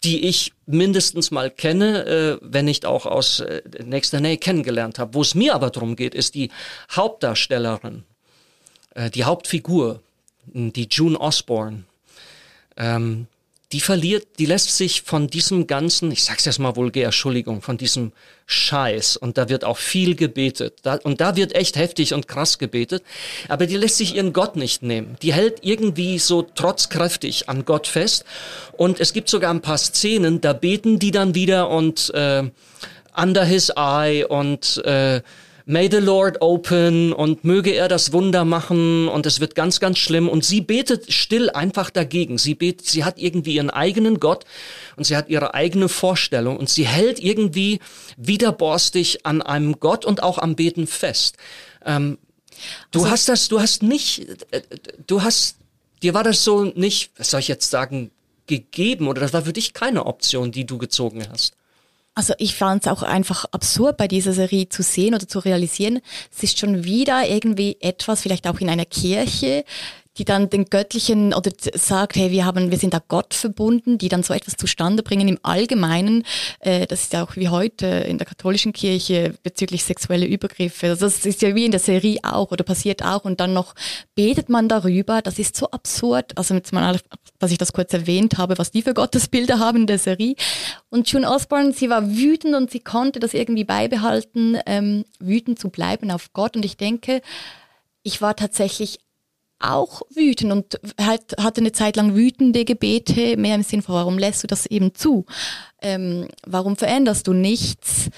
[0.03, 5.13] die ich mindestens mal kenne, äh, wenn nicht auch aus äh, nächster Nähe kennengelernt habe.
[5.13, 6.51] Wo es mir aber darum geht, ist die
[6.91, 8.03] Hauptdarstellerin,
[8.95, 10.01] äh, die Hauptfigur,
[10.45, 11.83] die June Osborne.
[12.77, 13.27] Ähm,
[13.73, 17.77] die verliert, die lässt sich von diesem ganzen, ich sag's jetzt mal vulgär, Entschuldigung, von
[17.77, 18.13] diesem
[18.45, 22.59] Scheiß, und da wird auch viel gebetet, da, und da wird echt heftig und krass
[22.59, 23.03] gebetet,
[23.49, 25.17] aber die lässt sich ihren Gott nicht nehmen.
[25.21, 28.23] Die hält irgendwie so trotzkräftig an Gott fest,
[28.71, 32.49] und es gibt sogar ein paar Szenen, da beten die dann wieder und äh,
[33.17, 35.21] under his eye und äh,
[35.69, 39.97] May the Lord open und möge er das Wunder machen und es wird ganz, ganz
[39.97, 40.29] schlimm.
[40.29, 42.37] Und sie betet still einfach dagegen.
[42.37, 44.45] Sie betet, sie hat irgendwie ihren eigenen Gott
[44.95, 47.79] und sie hat ihre eigene Vorstellung und sie hält irgendwie
[48.15, 51.35] widerborstig an einem Gott und auch am Beten fest.
[51.85, 52.17] Ähm,
[52.91, 54.61] du also, hast das, du hast nicht, äh,
[55.05, 55.57] du hast,
[56.01, 58.11] dir war das so nicht, was soll ich jetzt sagen,
[58.45, 61.56] gegeben oder das war für dich keine Option, die du gezogen hast.
[62.17, 65.99] Also ich fand es auch einfach absurd bei dieser Serie zu sehen oder zu realisieren.
[66.35, 69.63] Es ist schon wieder irgendwie etwas, vielleicht auch in einer Kirche,
[70.17, 74.09] die dann den göttlichen oder sagt, hey, wir haben, wir sind da Gott verbunden, die
[74.09, 76.23] dann so etwas zustande bringen im Allgemeinen.
[76.59, 80.87] Äh, das ist ja auch wie heute in der katholischen Kirche bezüglich sexuelle Übergriffe.
[80.87, 83.75] Also das ist ja wie in der Serie auch oder passiert auch und dann noch
[84.15, 85.21] betet man darüber.
[85.21, 86.37] Das ist so absurd.
[86.37, 86.99] Also jetzt mal,
[87.39, 90.35] dass ich das kurz erwähnt habe, was die für Gottesbilder haben in der Serie.
[90.89, 95.69] Und June Osborne, sie war wütend und sie konnte das irgendwie beibehalten, ähm, wütend zu
[95.69, 96.55] bleiben auf Gott.
[96.55, 97.21] Und ich denke,
[98.03, 98.99] ich war tatsächlich
[99.59, 104.17] auch wütend und halt hatte eine Zeit lang wütende Gebete, mehr im Sinn von, warum
[104.17, 105.25] lässt du das eben zu?
[105.81, 108.09] Ähm, warum veränderst du nichts?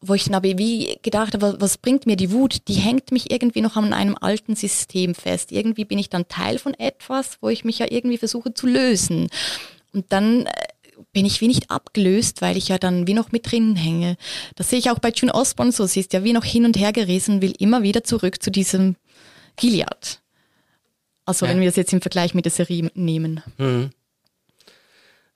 [0.00, 2.68] Wo ich dann aber wie gedacht habe, was bringt mir die Wut?
[2.68, 5.50] Die hängt mich irgendwie noch an einem alten System fest.
[5.50, 9.28] Irgendwie bin ich dann Teil von etwas, wo ich mich ja irgendwie versuche zu lösen.
[9.94, 10.52] Und dann äh,
[11.14, 14.16] bin ich wie nicht abgelöst, weil ich ja dann wie noch mit drinnen hänge.
[14.56, 15.86] Das sehe ich auch bei June Osborne so.
[15.86, 18.96] Sie ist ja wie noch hin und her gerissen, will immer wieder zurück zu diesem
[19.56, 20.20] Gilead.
[21.24, 21.52] Also ja.
[21.52, 23.42] wenn wir es jetzt im Vergleich mit der Serie nehmen.
[23.58, 23.90] Mhm.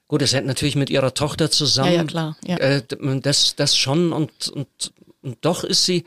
[0.07, 1.93] Gut, es hängt natürlich mit ihrer Tochter zusammen.
[1.93, 2.37] Ja, ja klar.
[2.47, 2.57] Ja.
[2.57, 2.83] Äh,
[3.21, 6.05] das, das schon und, und, und doch ist sie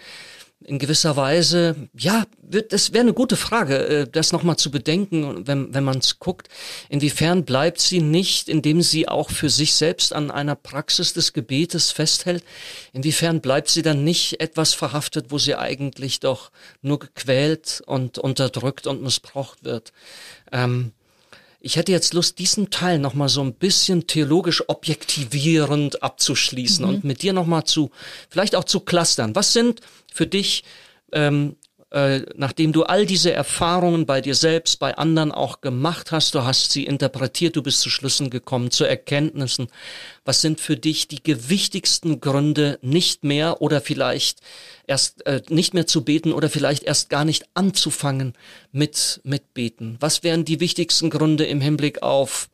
[0.65, 5.47] in gewisser Weise, ja, wird, das wäre eine gute Frage, äh, das nochmal zu bedenken,
[5.47, 6.49] wenn, wenn man es guckt.
[6.89, 11.91] Inwiefern bleibt sie nicht, indem sie auch für sich selbst an einer Praxis des Gebetes
[11.91, 12.43] festhält?
[12.93, 18.87] Inwiefern bleibt sie dann nicht etwas verhaftet, wo sie eigentlich doch nur gequält und unterdrückt
[18.87, 19.91] und missbraucht wird?
[20.51, 20.91] Ähm,
[21.61, 26.89] ich hätte jetzt Lust, diesen Teil nochmal so ein bisschen theologisch objektivierend abzuschließen mhm.
[26.89, 27.91] und mit dir nochmal zu,
[28.29, 29.35] vielleicht auch zu clustern.
[29.35, 29.79] Was sind
[30.11, 30.63] für dich
[31.11, 31.55] ähm,
[31.91, 36.43] äh, nachdem du all diese Erfahrungen bei dir selbst, bei anderen auch gemacht hast, du
[36.43, 39.67] hast sie interpretiert, du bist zu Schlüssen gekommen, zu Erkenntnissen.
[40.23, 44.39] Was sind für dich die gewichtigsten Gründe, nicht mehr oder vielleicht
[44.87, 48.33] erst äh, nicht mehr zu beten oder vielleicht erst gar nicht anzufangen
[48.71, 49.97] mit, mit Beten?
[49.99, 52.49] Was wären die wichtigsten Gründe im Hinblick auf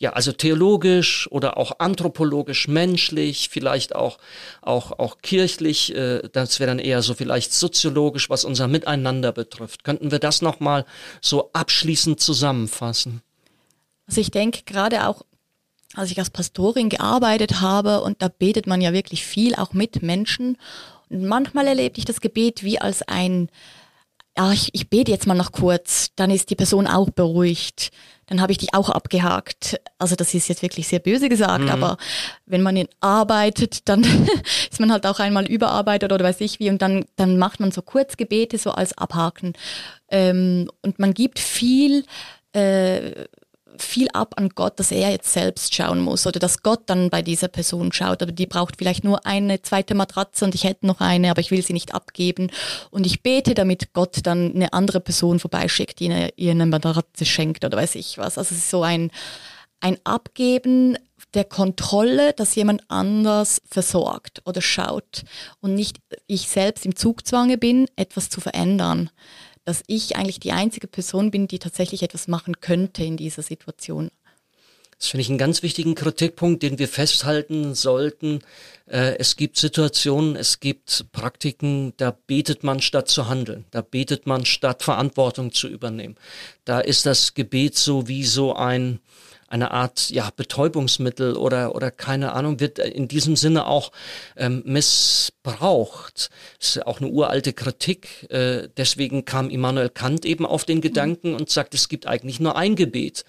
[0.00, 4.18] ja, also theologisch oder auch anthropologisch, menschlich, vielleicht auch,
[4.62, 9.82] auch, auch kirchlich, äh, das wäre dann eher so vielleicht soziologisch, was unser Miteinander betrifft.
[9.82, 10.84] Könnten wir das nochmal
[11.20, 13.22] so abschließend zusammenfassen?
[14.06, 15.22] Also ich denke gerade auch,
[15.94, 20.02] als ich als Pastorin gearbeitet habe und da betet man ja wirklich viel, auch mit
[20.02, 20.58] Menschen.
[21.08, 23.48] Und manchmal erlebe ich das Gebet wie als ein,
[24.38, 27.90] ja, ich, ich bete jetzt mal noch kurz, dann ist die Person auch beruhigt
[28.28, 29.80] dann habe ich dich auch abgehakt.
[29.98, 31.70] Also das ist jetzt wirklich sehr böse gesagt, mhm.
[31.70, 31.96] aber
[32.46, 34.02] wenn man arbeitet, dann
[34.70, 37.72] ist man halt auch einmal überarbeitet oder weiß ich wie und dann, dann macht man
[37.72, 39.54] so Kurzgebete so als Abhaken.
[40.10, 42.04] Ähm, und man gibt viel
[42.52, 43.24] äh,
[43.82, 47.22] viel ab an Gott, dass er jetzt selbst schauen muss oder dass Gott dann bei
[47.22, 48.22] dieser Person schaut.
[48.22, 51.50] Aber die braucht vielleicht nur eine zweite Matratze und ich hätte noch eine, aber ich
[51.50, 52.50] will sie nicht abgeben.
[52.90, 57.64] Und ich bete, damit Gott dann eine andere Person vorbeischickt, die ihr eine Matratze schenkt
[57.64, 58.38] oder weiß ich was.
[58.38, 59.10] Also es ist so ein,
[59.80, 60.96] ein Abgeben
[61.34, 65.24] der Kontrolle, dass jemand anders versorgt oder schaut
[65.60, 69.10] und nicht ich selbst im Zugzwange bin, etwas zu verändern
[69.68, 74.10] dass ich eigentlich die einzige Person bin, die tatsächlich etwas machen könnte in dieser Situation.
[74.98, 78.40] Das finde ich einen ganz wichtigen Kritikpunkt, den wir festhalten sollten.
[78.86, 83.66] Äh, es gibt Situationen, es gibt Praktiken, da betet man statt zu handeln.
[83.70, 86.16] Da betet man statt Verantwortung zu übernehmen.
[86.64, 89.00] Da ist das Gebet so wie so ein,
[89.48, 93.92] eine Art ja, Betäubungsmittel oder, oder keine Ahnung, wird in diesem Sinne auch
[94.36, 96.30] ähm, missbraucht.
[96.58, 98.30] Das ist auch eine uralte Kritik.
[98.30, 102.56] Äh, deswegen kam Immanuel Kant eben auf den Gedanken und sagt, es gibt eigentlich nur
[102.56, 103.24] ein Gebet.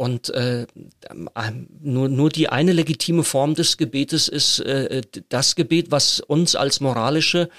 [0.00, 0.66] Und äh,
[1.10, 6.56] ähm, nur, nur die eine legitime Form des Gebetes ist äh, das Gebet, was uns
[6.56, 7.50] als moralische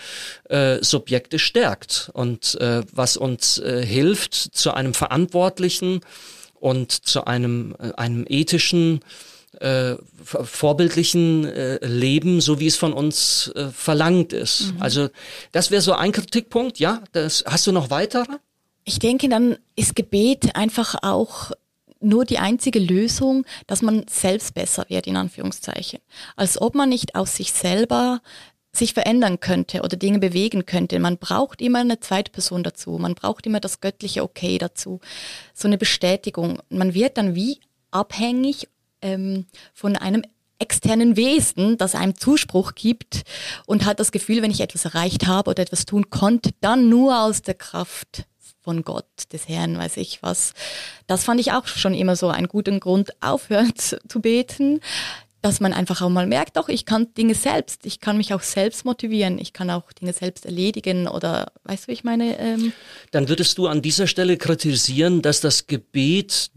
[0.49, 6.01] äh, Subjekte stärkt und äh, was uns äh, hilft zu einem verantwortlichen,
[6.61, 9.01] und zu einem, äh, einem ethischen,
[9.59, 14.73] äh, vorbildlichen äh, Leben, so wie es von uns äh, verlangt ist.
[14.73, 14.81] Mhm.
[14.81, 15.09] Also
[15.51, 17.03] das wäre so ein Kritikpunkt, ja.
[17.11, 18.37] Das, hast du noch weitere?
[18.85, 21.51] Ich denke, dann ist Gebet einfach auch
[21.99, 25.99] nur die einzige Lösung, dass man selbst besser wird, in Anführungszeichen.
[26.35, 28.21] Als ob man nicht aus sich selber
[28.73, 30.99] sich verändern könnte oder Dinge bewegen könnte.
[30.99, 32.97] Man braucht immer eine zweite Person dazu.
[32.97, 35.01] Man braucht immer das göttliche Okay dazu.
[35.53, 36.59] So eine Bestätigung.
[36.69, 37.59] Man wird dann wie
[37.91, 38.69] abhängig
[39.01, 40.23] ähm, von einem
[40.59, 43.23] externen Wesen, das einem Zuspruch gibt
[43.65, 47.23] und hat das Gefühl, wenn ich etwas erreicht habe oder etwas tun konnte, dann nur
[47.23, 48.25] aus der Kraft
[48.63, 50.53] von Gott, des Herrn, weiß ich was.
[51.07, 54.79] Das fand ich auch schon immer so einen guten Grund, aufhören zu beten
[55.41, 58.41] dass man einfach auch mal merkt, doch, ich kann Dinge selbst, ich kann mich auch
[58.41, 62.39] selbst motivieren, ich kann auch Dinge selbst erledigen oder, weißt du, wie ich meine?
[62.39, 62.73] Ähm
[63.11, 66.51] Dann würdest du an dieser Stelle kritisieren, dass das Gebet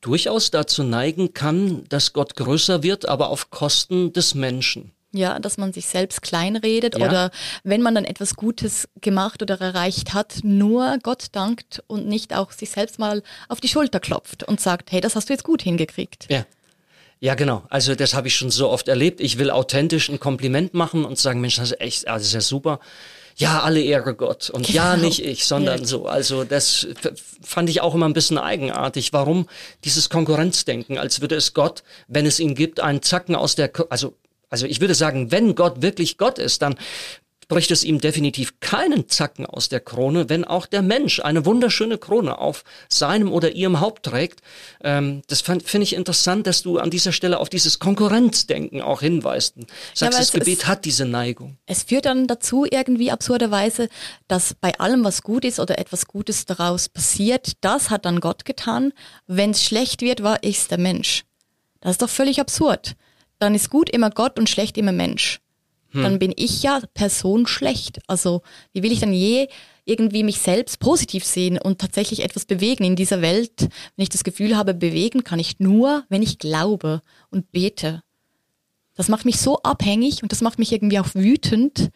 [0.00, 4.92] durchaus dazu neigen kann, dass Gott größer wird, aber auf Kosten des Menschen.
[5.12, 7.04] Ja, dass man sich selbst kleinredet ja.
[7.04, 7.30] oder
[7.64, 12.52] wenn man dann etwas Gutes gemacht oder erreicht hat, nur Gott dankt und nicht auch
[12.52, 15.62] sich selbst mal auf die Schulter klopft und sagt, hey, das hast du jetzt gut
[15.62, 16.26] hingekriegt.
[16.30, 16.46] Ja.
[17.20, 17.64] Ja, genau.
[17.68, 19.20] Also das habe ich schon so oft erlebt.
[19.20, 22.32] Ich will authentisch ein Kompliment machen und sagen, Mensch, das ist echt, ah, das ist
[22.32, 22.80] ja super.
[23.36, 24.50] Ja, alle Ehre Gott.
[24.50, 24.76] Und genau.
[24.76, 25.86] ja, nicht ich, sondern ja.
[25.86, 26.06] so.
[26.06, 26.88] Also das
[27.42, 29.12] fand ich auch immer ein bisschen eigenartig.
[29.12, 29.48] Warum
[29.84, 34.14] dieses Konkurrenzdenken, als würde es Gott, wenn es ihn gibt, einen Zacken aus der, also
[34.50, 36.74] also ich würde sagen, wenn Gott wirklich Gott ist, dann
[37.50, 41.98] bricht es ihm definitiv keinen Zacken aus der Krone, wenn auch der Mensch eine wunderschöne
[41.98, 44.40] Krone auf seinem oder ihrem Haupt trägt.
[44.82, 49.56] Ähm, das finde ich interessant, dass du an dieser Stelle auf dieses Konkurrenzdenken auch hinweist.
[49.94, 51.58] Sagst, ja, das Gebet es, hat diese Neigung.
[51.66, 53.88] Es führt dann dazu irgendwie absurderweise,
[54.28, 58.44] dass bei allem, was gut ist oder etwas Gutes daraus passiert, das hat dann Gott
[58.44, 58.92] getan.
[59.26, 61.24] Wenn es schlecht wird, war ich der Mensch.
[61.80, 62.94] Das ist doch völlig absurd.
[63.40, 65.40] Dann ist gut immer Gott und schlecht immer Mensch
[65.90, 66.02] hm.
[66.02, 68.00] dann bin ich ja Person schlecht.
[68.06, 69.48] Also wie will ich dann je
[69.84, 74.24] irgendwie mich selbst positiv sehen und tatsächlich etwas bewegen in dieser Welt, wenn ich das
[74.24, 78.02] Gefühl habe, bewegen kann ich nur, wenn ich glaube und bete.
[78.94, 81.90] Das macht mich so abhängig und das macht mich irgendwie auch wütend,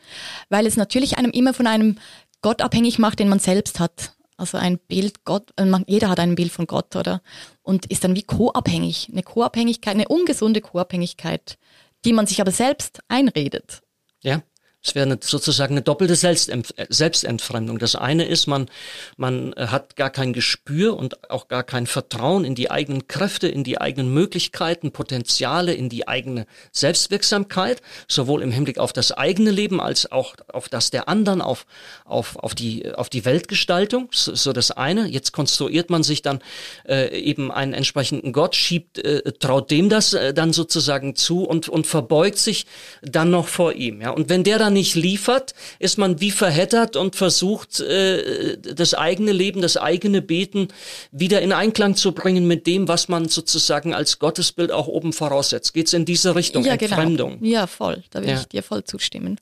[0.49, 1.99] weil es natürlich einem immer von einem
[2.41, 4.13] Gott abhängig macht, den man selbst hat.
[4.37, 7.23] Also ein Bild Gott, äh, jeder hat ein Bild von Gott, oder?
[7.63, 9.09] Und ist dann wie co-abhängig.
[9.13, 11.57] Eine Co-Abhängigkeit, eine ungesunde Co-Abhängigkeit,
[12.05, 13.84] die man sich aber selbst einredet.
[14.25, 14.43] Ja,
[14.85, 17.79] Es wäre eine, sozusagen eine doppelte Selbstentfremdung.
[17.79, 18.69] Das eine ist, man,
[19.17, 23.49] man äh, hat gar kein Gespür und auch gar kein Vertrauen in die eigenen Kräfte,
[23.49, 29.51] in die eigenen Möglichkeiten, Potenziale, in die eigene Selbstwirksamkeit, sowohl im Hinblick auf das eigene
[29.51, 31.65] Leben als auch auf das der anderen, auf,
[32.05, 34.09] auf, auf, die, auf die Weltgestaltung.
[34.13, 35.07] So, so das eine.
[35.07, 36.41] Jetzt konstruiert man sich dann
[36.87, 41.71] äh, eben einen entsprechenden Gott, schiebt, äh, traut dem das äh, dann sozusagen zu und,
[41.71, 42.67] und verbeugt sich
[43.01, 44.03] dann noch vor ihm.
[44.03, 44.11] Ja?
[44.11, 49.33] Und wenn der dann nicht liefert, ist man wie verheddert und versucht, äh, das eigene
[49.33, 50.69] Leben, das eigene Beten
[51.11, 55.73] wieder in Einklang zu bringen mit dem, was man sozusagen als Gottesbild auch oben voraussetzt.
[55.73, 57.41] Geht es in diese Richtung, ja, Entfremdung?
[57.41, 57.53] Genau.
[57.53, 58.05] Ja, voll.
[58.11, 58.41] Da will ja.
[58.41, 59.41] ich dir voll zustimmen.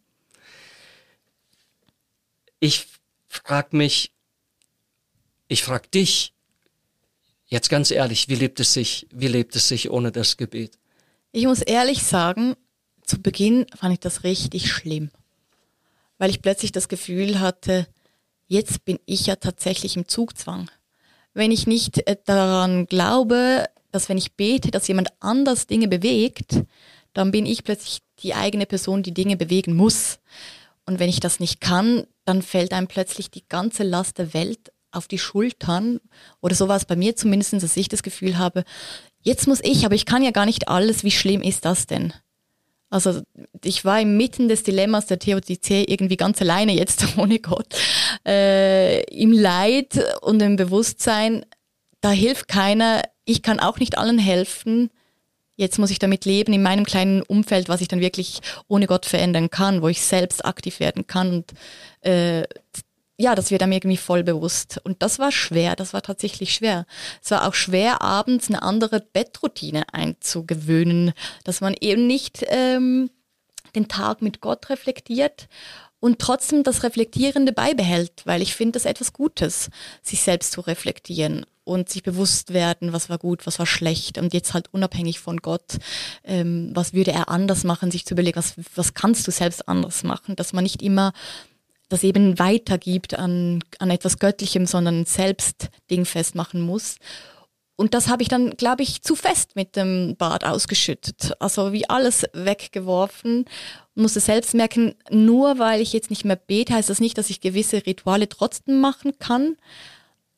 [2.61, 2.87] Ich
[3.27, 4.13] frag mich,
[5.49, 6.33] ich frag dich,
[7.47, 10.79] jetzt ganz ehrlich, wie lebt es sich, wie lebt es sich ohne das Gebet?
[11.33, 12.55] Ich muss ehrlich sagen,
[13.05, 15.11] zu Beginn fand ich das richtig schlimm
[16.23, 17.89] weil ich plötzlich das Gefühl hatte,
[18.47, 20.71] jetzt bin ich ja tatsächlich im Zugzwang.
[21.35, 26.63] Wenn ich nicht äh, daran glaube, dass wenn ich bete, dass jemand anders Dinge bewegt,
[27.13, 30.21] dann bin ich plötzlich die eigene Person, die Dinge bewegen muss.
[30.87, 34.73] Und wenn ich das nicht kann, dann fällt einem plötzlich die ganze Last der Welt
[34.93, 35.99] auf die Schultern.
[36.41, 38.63] Oder so war es bei mir zumindest, dass ich das Gefühl habe,
[39.23, 41.03] jetzt muss ich, aber ich kann ja gar nicht alles.
[41.03, 42.13] Wie schlimm ist das denn?
[42.93, 43.23] Also
[43.65, 47.75] ich war inmitten des Dilemmas der Theodizee irgendwie ganz alleine jetzt ohne Gott,
[48.27, 51.47] äh, im Leid und im Bewusstsein,
[52.03, 54.91] da hilft keiner, ich kann auch nicht allen helfen.
[55.57, 59.07] Jetzt muss ich damit leben in meinem kleinen Umfeld, was ich dann wirklich ohne Gott
[59.07, 61.33] verändern kann, wo ich selbst aktiv werden kann.
[61.33, 61.53] Und
[62.01, 62.43] äh,
[63.23, 64.81] ja, das wird einem irgendwie voll bewusst.
[64.83, 66.87] Und das war schwer, das war tatsächlich schwer.
[67.23, 71.13] Es war auch schwer, abends eine andere Bettroutine einzugewöhnen,
[71.45, 73.11] dass man eben nicht ähm,
[73.77, 75.49] den Tag mit Gott reflektiert
[76.01, 79.71] und trotzdem das Reflektierende beibehält, weil ich finde das etwas Gutes,
[80.03, 84.35] sich selbst zu reflektieren und sich bewusst werden, was war gut, was war schlecht und
[84.35, 85.79] jetzt halt unabhängig von Gott,
[86.25, 90.03] ähm, was würde er anders machen, sich zu überlegen, was, was kannst du selbst anders
[90.03, 91.13] machen, dass man nicht immer
[91.93, 96.97] das eben weitergibt an, an etwas Göttlichem, sondern selbst dingfest machen muss.
[97.77, 101.33] Und das habe ich dann, glaube ich, zu fest mit dem Bad ausgeschüttet.
[101.41, 103.47] Also wie alles weggeworfen.
[103.95, 107.41] Musste selbst merken, nur weil ich jetzt nicht mehr bete, heißt das nicht, dass ich
[107.41, 109.57] gewisse Rituale trotzdem machen kann.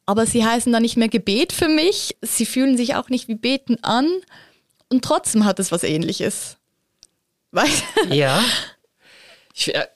[0.06, 2.16] Aber sie heißen dann nicht mehr Gebet für mich.
[2.20, 4.08] Sie fühlen sich auch nicht wie Beten an.
[4.88, 6.56] Und trotzdem hat es was ähnliches.
[8.10, 8.42] ja.
[9.56, 9.86] Ich, äh,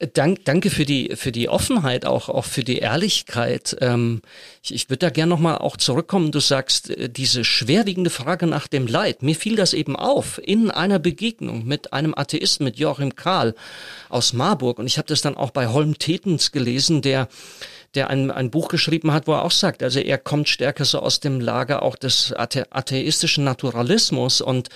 [0.00, 3.76] Dank, danke für die, für die Offenheit, auch, auch für die Ehrlichkeit.
[3.80, 4.22] Ähm,
[4.62, 6.30] ich ich würde da gerne nochmal auch zurückkommen.
[6.30, 9.24] Du sagst, äh, diese schwerwiegende Frage nach dem Leid.
[9.24, 13.56] Mir fiel das eben auf in einer Begegnung mit einem Atheisten, mit Joachim Kahl
[14.08, 14.78] aus Marburg.
[14.78, 17.26] Und ich habe das dann auch bei Holm Tetens gelesen, der
[17.94, 21.00] der ein, ein Buch geschrieben hat, wo er auch sagt, also er kommt stärker so
[21.00, 24.68] aus dem Lager auch des athe atheistischen Naturalismus und,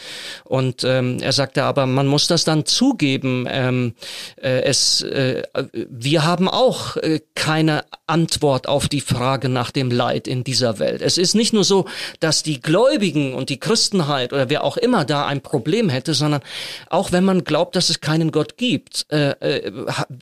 [0.44, 3.94] und ähm, er sagte aber, man muss das dann zugeben, ähm,
[4.36, 5.42] äh, es, äh,
[5.72, 11.00] wir haben auch äh, keine Antwort auf die Frage nach dem Leid in dieser Welt.
[11.00, 11.86] Es ist nicht nur so,
[12.20, 16.42] dass die Gläubigen und die Christenheit oder wer auch immer da ein Problem hätte, sondern
[16.90, 19.72] auch wenn man glaubt, dass es keinen Gott gibt, äh, äh,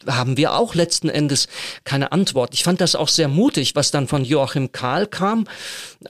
[0.07, 1.49] haben wir auch letzten Endes
[1.82, 2.55] keine Antwort.
[2.55, 5.49] Ich fand das auch sehr mutig, was dann von Joachim Kahl kam,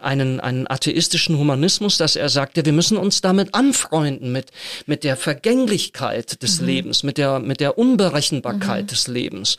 [0.00, 4.50] einen, einen atheistischen Humanismus, dass er sagte, wir müssen uns damit anfreunden, mit,
[4.84, 6.66] mit der Vergänglichkeit des mhm.
[6.66, 8.88] Lebens, mit der, mit der Unberechenbarkeit mhm.
[8.88, 9.56] des Lebens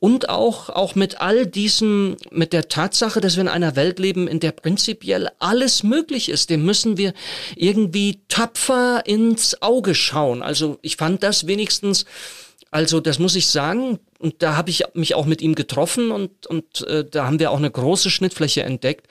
[0.00, 4.26] und auch, auch mit all diesem, mit der Tatsache, dass wir in einer Welt leben,
[4.28, 6.48] in der prinzipiell alles möglich ist.
[6.48, 7.12] Dem müssen wir
[7.54, 10.42] irgendwie tapfer ins Auge schauen.
[10.42, 12.06] Also ich fand das wenigstens
[12.72, 16.46] also das muss ich sagen, und da habe ich mich auch mit ihm getroffen und,
[16.46, 19.08] und äh, da haben wir auch eine große Schnittfläche entdeckt.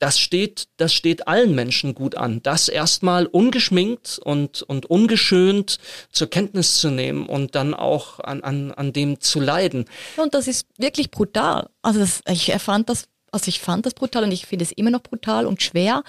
[0.00, 5.78] Das steht, das steht allen Menschen gut an, das erstmal ungeschminkt und, und ungeschönt
[6.10, 9.84] zur Kenntnis zu nehmen und dann auch an, an, an dem zu leiden.
[10.16, 11.68] Und das ist wirklich brutal.
[11.82, 14.90] Also das, ich erfand das, also ich fand das brutal und ich finde es immer
[14.90, 16.02] noch brutal und schwer.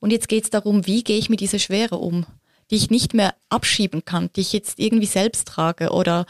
[0.00, 2.26] Und jetzt geht es darum, wie gehe ich mit dieser Schwere um?
[2.70, 6.26] die ich nicht mehr abschieben kann, die ich jetzt irgendwie selbst trage oder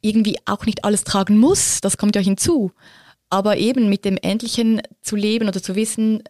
[0.00, 2.72] irgendwie auch nicht alles tragen muss, das kommt ja hinzu.
[3.30, 6.22] Aber eben mit dem Endlichen zu leben oder zu wissen,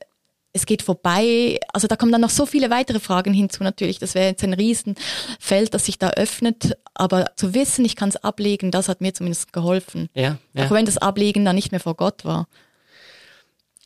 [0.55, 1.59] es geht vorbei.
[1.73, 3.99] Also da kommen dann noch so viele weitere Fragen hinzu natürlich.
[3.99, 6.79] Das wäre jetzt ein Riesenfeld, das sich da öffnet.
[6.95, 10.09] Aber zu wissen, ich kann es ablegen, das hat mir zumindest geholfen.
[10.15, 10.65] Ja, ja.
[10.65, 12.49] Auch wenn das Ablegen dann nicht mehr vor Gott war.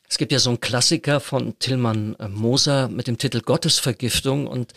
[0.07, 4.73] Es gibt ja so einen Klassiker von Tillmann Moser mit dem Titel Gottesvergiftung und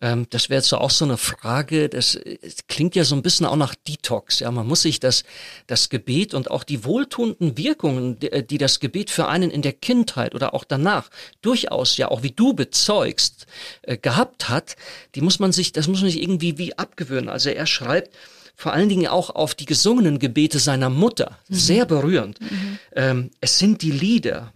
[0.00, 3.46] Ähm, das wäre jetzt auch so eine Frage, das, das klingt ja so ein bisschen
[3.46, 4.40] auch nach Detox.
[4.40, 5.24] Ja, man muss sich das,
[5.66, 9.72] das Gebet und auch die wohltuenden Wirkungen, die, die das Gebet für einen in der
[9.72, 11.10] Kindheit oder auch danach
[11.42, 13.46] durchaus ja auch wie du bezeugst,
[13.82, 14.76] äh, gehabt hat,
[15.14, 17.28] die muss man sich, das muss man sich irgendwie wie abgewöhnen.
[17.28, 18.14] Also er schreibt,
[18.56, 21.38] vor allen Dingen auch auf die gesungenen Gebete seiner Mutter.
[21.48, 21.54] Mhm.
[21.54, 22.40] Sehr berührend.
[22.40, 22.78] Mhm.
[22.94, 24.52] Ähm, es sind die Lieder,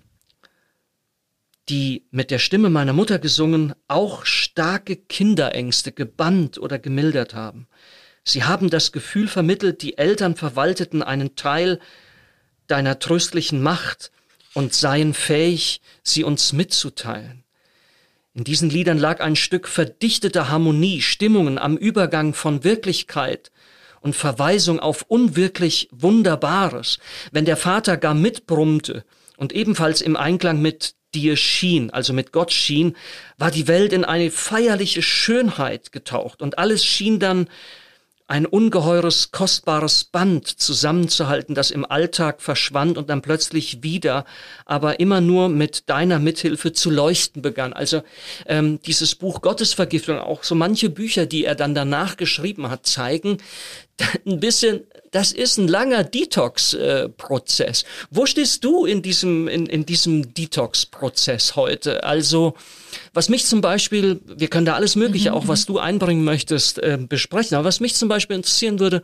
[1.70, 7.68] die mit der Stimme meiner Mutter gesungen auch starke Kinderängste gebannt oder gemildert haben.
[8.24, 11.78] Sie haben das Gefühl vermittelt, die Eltern verwalteten einen Teil
[12.66, 14.10] deiner tröstlichen Macht
[14.52, 17.44] und seien fähig, sie uns mitzuteilen.
[18.34, 23.50] In diesen Liedern lag ein Stück verdichteter Harmonie, Stimmungen am Übergang von Wirklichkeit
[24.00, 26.98] und Verweisung auf unwirklich Wunderbares,
[27.32, 29.04] wenn der Vater gar mitbrummte
[29.36, 32.96] und ebenfalls im Einklang mit dir schien, also mit Gott schien,
[33.38, 37.48] war die Welt in eine feierliche Schönheit getaucht und alles schien dann
[38.30, 44.24] ein ungeheures, kostbares Band zusammenzuhalten, das im Alltag verschwand und dann plötzlich wieder,
[44.66, 47.72] aber immer nur mit deiner Mithilfe zu leuchten begann.
[47.72, 48.02] Also
[48.46, 53.38] ähm, dieses Buch Gottesvergiftung, auch so manche Bücher, die er dann danach geschrieben hat, zeigen,
[54.26, 54.80] ein bisschen,
[55.10, 57.84] das ist ein langer Detox-Prozess.
[58.10, 62.04] Wo stehst du in diesem, in, in diesem Detox-Prozess heute?
[62.04, 62.54] Also,
[63.12, 65.36] was mich zum Beispiel, wir können da alles Mögliche, mhm.
[65.36, 69.02] auch was du einbringen möchtest, äh, besprechen, aber was mich zum Beispiel interessieren würde,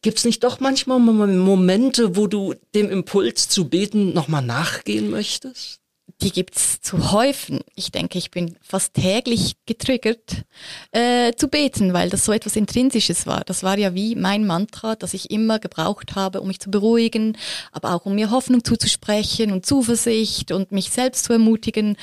[0.00, 5.80] Gibt's nicht doch manchmal Momente, wo du dem Impuls zu beten nochmal nachgehen möchtest?
[6.20, 7.60] Die gibt's zu häufen.
[7.76, 10.44] Ich denke, ich bin fast täglich getriggert
[10.90, 13.42] äh, zu beten, weil das so etwas Intrinsisches war.
[13.44, 17.36] Das war ja wie mein Mantra, das ich immer gebraucht habe, um mich zu beruhigen,
[17.70, 21.96] aber auch um mir Hoffnung zuzusprechen und Zuversicht und mich selbst zu ermutigen.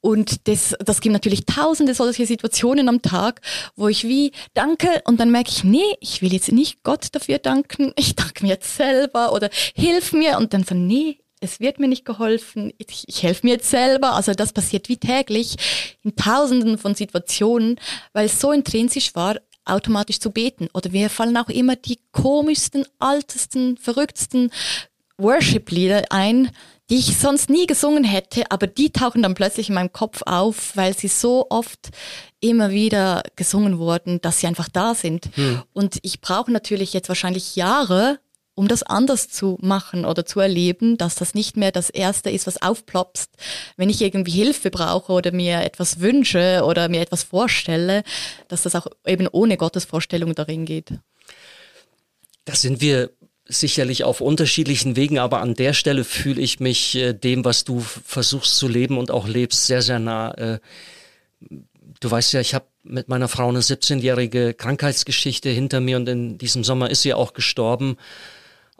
[0.00, 3.42] Und das, das gibt natürlich tausende solche Situationen am Tag,
[3.76, 7.38] wo ich wie danke und dann merke ich, nee, ich will jetzt nicht Gott dafür
[7.38, 11.78] danken, ich danke mir jetzt selber oder hilf mir und dann so, nee, es wird
[11.78, 14.14] mir nicht geholfen, ich, ich helfe mir jetzt selber.
[14.14, 15.56] Also das passiert wie täglich
[16.02, 17.80] in tausenden von Situationen,
[18.12, 20.68] weil es so intrinsisch war, automatisch zu beten.
[20.74, 24.50] Oder mir fallen auch immer die komischsten, altesten, verrücktesten
[25.18, 26.50] Worship-Lieder ein,
[26.90, 30.74] die ich sonst nie gesungen hätte, aber die tauchen dann plötzlich in meinem Kopf auf,
[30.74, 31.90] weil sie so oft
[32.40, 35.28] immer wieder gesungen wurden, dass sie einfach da sind.
[35.34, 35.62] Hm.
[35.72, 38.20] Und ich brauche natürlich jetzt wahrscheinlich Jahre,
[38.58, 42.48] um das anders zu machen oder zu erleben, dass das nicht mehr das Erste ist,
[42.48, 43.30] was aufplopst,
[43.76, 48.02] wenn ich irgendwie Hilfe brauche oder mir etwas wünsche oder mir etwas vorstelle,
[48.48, 50.90] dass das auch eben ohne Gottes Vorstellung darin geht.
[52.46, 53.10] Da sind wir
[53.46, 57.78] sicherlich auf unterschiedlichen Wegen, aber an der Stelle fühle ich mich äh, dem, was du
[57.78, 60.32] versuchst zu leben und auch lebst, sehr, sehr nah.
[60.32, 60.58] Äh,
[62.00, 66.38] du weißt ja, ich habe mit meiner Frau eine 17-jährige Krankheitsgeschichte hinter mir und in
[66.38, 67.96] diesem Sommer ist sie auch gestorben.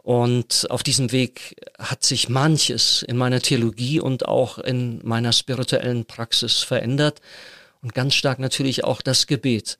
[0.01, 6.05] Und auf diesem Weg hat sich manches in meiner Theologie und auch in meiner spirituellen
[6.05, 7.21] Praxis verändert
[7.81, 9.77] und ganz stark natürlich auch das Gebet.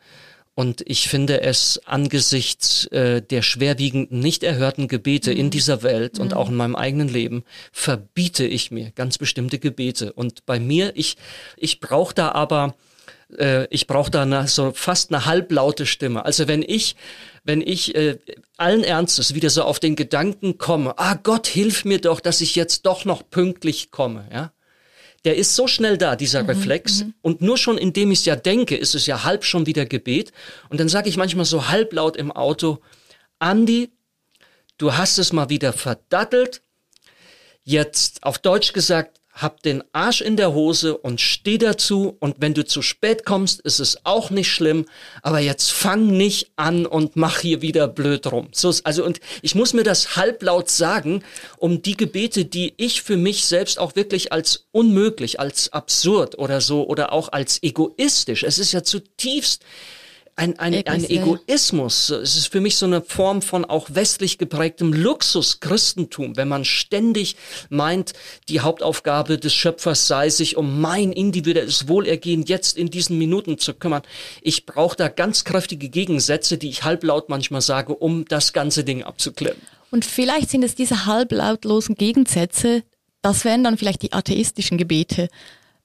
[0.60, 5.38] Und ich finde es angesichts äh, der schwerwiegenden, nicht erhörten Gebete mhm.
[5.38, 6.24] in dieser Welt mhm.
[6.24, 10.12] und auch in meinem eigenen Leben, verbiete ich mir ganz bestimmte Gebete.
[10.12, 11.16] Und bei mir, ich,
[11.56, 12.76] ich brauche da aber,
[13.38, 16.26] äh, ich brauche da eine, so fast eine halblaute Stimme.
[16.26, 16.96] Also wenn ich
[17.44, 18.20] wenn ich äh,
[18.58, 22.56] allen Ernstes wieder so auf den Gedanken komme, ah Gott, hilf mir doch, dass ich
[22.56, 24.52] jetzt doch noch pünktlich komme, ja.
[25.26, 27.04] Der ist so schnell da, dieser mhm, Reflex.
[27.04, 27.14] Mhm.
[27.22, 30.32] Und nur schon indem ich es ja denke, ist es ja halb schon wieder Gebet.
[30.70, 32.80] Und dann sage ich manchmal so halblaut im Auto,
[33.38, 33.90] Andi,
[34.78, 36.62] du hast es mal wieder verdattelt.
[37.64, 42.54] Jetzt auf Deutsch gesagt, hab den Arsch in der Hose und steh dazu und wenn
[42.54, 44.86] du zu spät kommst, ist es auch nicht schlimm,
[45.22, 48.50] aber jetzt fang nicht an und mach hier wieder blöd rum.
[48.52, 51.24] So, also und ich muss mir das halblaut sagen,
[51.58, 56.62] um die Gebete, die ich für mich selbst auch wirklich als unmöglich, als absurd oder
[56.62, 59.64] so oder auch als egoistisch, es ist ja zutiefst
[60.40, 62.10] ein, ein, ein Egoismus.
[62.10, 67.36] Es ist für mich so eine Form von auch westlich geprägtem Luxus-Christentum, wenn man ständig
[67.70, 68.14] meint,
[68.48, 73.74] die Hauptaufgabe des Schöpfers sei, sich um mein individuelles Wohlergehen jetzt in diesen Minuten zu
[73.74, 74.04] kümmern.
[74.42, 79.04] Ich brauche da ganz kräftige Gegensätze, die ich halblaut manchmal sage, um das ganze Ding
[79.04, 79.62] abzuklemmen.
[79.92, 82.84] Und vielleicht sind es diese halblautlosen Gegensätze,
[83.22, 85.28] das wären dann vielleicht die atheistischen Gebete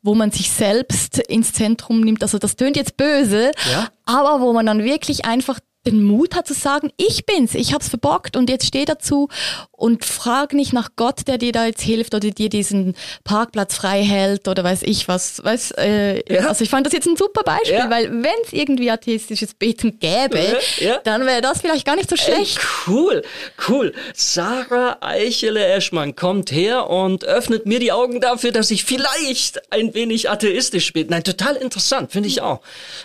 [0.04, 2.22] wo man sich selbst ins Zentrum nimmt.
[2.22, 3.88] Also das tönt jetzt böse, ja.
[4.04, 7.88] aber wo man dann wirklich einfach den Mut hat zu sagen, ich bin's, ich hab's
[7.88, 9.28] verbockt und jetzt steh dazu
[9.70, 14.02] und frag nicht nach Gott, der dir da jetzt hilft oder dir diesen Parkplatz frei
[14.02, 15.44] hält oder weiß ich was.
[15.44, 16.48] Weiß, äh, ja.
[16.48, 17.90] Also ich fand das jetzt ein super Beispiel, ja.
[17.90, 20.98] weil wenn es irgendwie atheistisches Beten gäbe, ja.
[21.04, 22.58] dann wäre das vielleicht gar nicht so schlecht.
[22.58, 23.22] Ey, cool,
[23.68, 23.92] cool.
[24.14, 30.30] Sarah Eichele-Eschmann kommt her und öffnet mir die Augen dafür, dass ich vielleicht ein wenig
[30.30, 31.08] atheistisch bin.
[31.08, 32.62] Nein, total interessant, finde ich auch.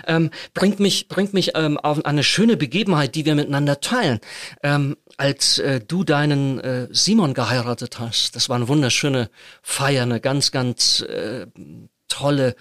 [0.08, 4.20] Ähm, bringt mich, bringt mich ähm, auf eine schöne Begegnung Begebenheit, die wir miteinander teilen.
[4.62, 9.30] Ähm, als äh, du deinen äh, Simon geheiratet hast, das war eine wunderschöne
[9.62, 11.48] Feier, eine ganz, ganz äh,
[12.08, 12.56] tolle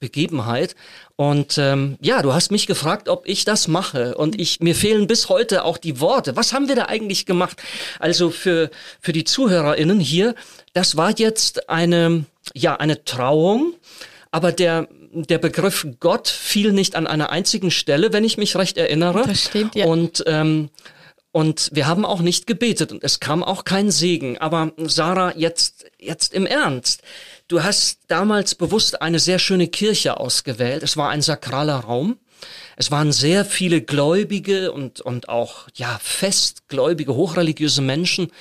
[0.00, 0.74] Begebenheit.
[1.16, 4.16] Und ähm, ja, du hast mich gefragt, ob ich das mache.
[4.16, 6.36] Und ich mir fehlen bis heute auch die Worte.
[6.36, 7.62] Was haben wir da eigentlich gemacht?
[7.98, 10.34] Also für für die ZuhörerInnen hier,
[10.72, 13.74] das war jetzt eine ja eine Trauung,
[14.30, 18.76] aber der der Begriff Gott fiel nicht an einer einzigen Stelle, wenn ich mich recht
[18.76, 19.24] erinnere.
[19.26, 19.86] Das stimmt, ja.
[19.86, 20.70] Und ähm,
[21.32, 24.38] und wir haben auch nicht gebetet und es kam auch kein Segen.
[24.38, 27.02] Aber Sarah, jetzt, jetzt im Ernst.
[27.46, 30.82] Du hast damals bewusst eine sehr schöne Kirche ausgewählt.
[30.82, 32.18] Es war ein sakraler Raum.
[32.76, 38.32] Es waren sehr viele gläubige und, und auch, ja, festgläubige, hochreligiöse Menschen,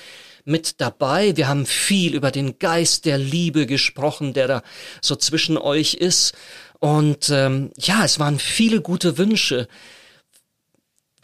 [0.49, 1.37] mit dabei.
[1.37, 4.63] Wir haben viel über den Geist der Liebe gesprochen, der da
[5.01, 6.33] so zwischen euch ist.
[6.79, 9.67] Und ähm, ja, es waren viele gute Wünsche.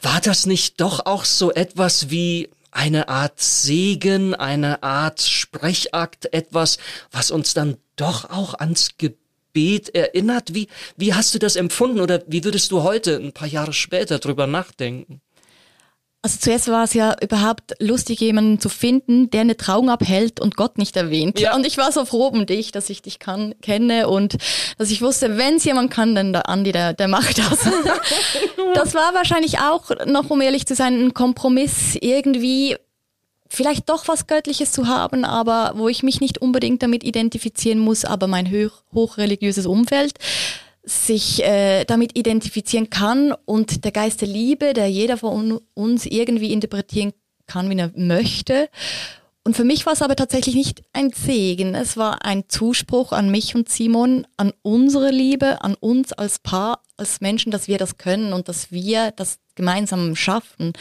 [0.01, 6.77] War das nicht doch auch so etwas wie eine Art Segen, eine Art Sprechakt, etwas,
[7.11, 10.53] was uns dann doch auch ans Gebet erinnert?
[10.53, 10.67] Wie,
[10.97, 14.45] wie hast du das empfunden oder wie würdest du heute, ein paar Jahre später, drüber
[14.45, 15.21] nachdenken?
[16.25, 20.57] Also zuerst war es ja überhaupt lustig, jemanden zu finden, der eine Trauung abhält und
[20.57, 21.39] Gott nicht erwähnt.
[21.39, 21.55] Ja.
[21.55, 24.37] Und ich war so froh um dich, dass ich dich kann, kenne und
[24.79, 27.59] dass ich wusste, wenn es jemand kann, dann der Andi, der, der macht das.
[28.73, 32.75] das war wahrscheinlich auch, noch um ehrlich zu sein, ein Kompromiss irgendwie
[33.47, 38.03] vielleicht doch was Göttliches zu haben, aber wo ich mich nicht unbedingt damit identifizieren muss,
[38.03, 40.13] aber mein hoch, hochreligiöses Umfeld
[40.85, 46.53] sich äh, damit identifizieren kann und der Geist der Liebe, der jeder von uns irgendwie
[46.53, 47.13] interpretieren
[47.47, 48.69] kann, wie er möchte.
[49.43, 53.29] Und für mich war es aber tatsächlich nicht ein Segen, es war ein Zuspruch an
[53.29, 57.97] mich und Simon, an unsere Liebe, an uns als Paar, als Menschen, dass wir das
[57.97, 60.73] können und dass wir das gemeinsam schaffen.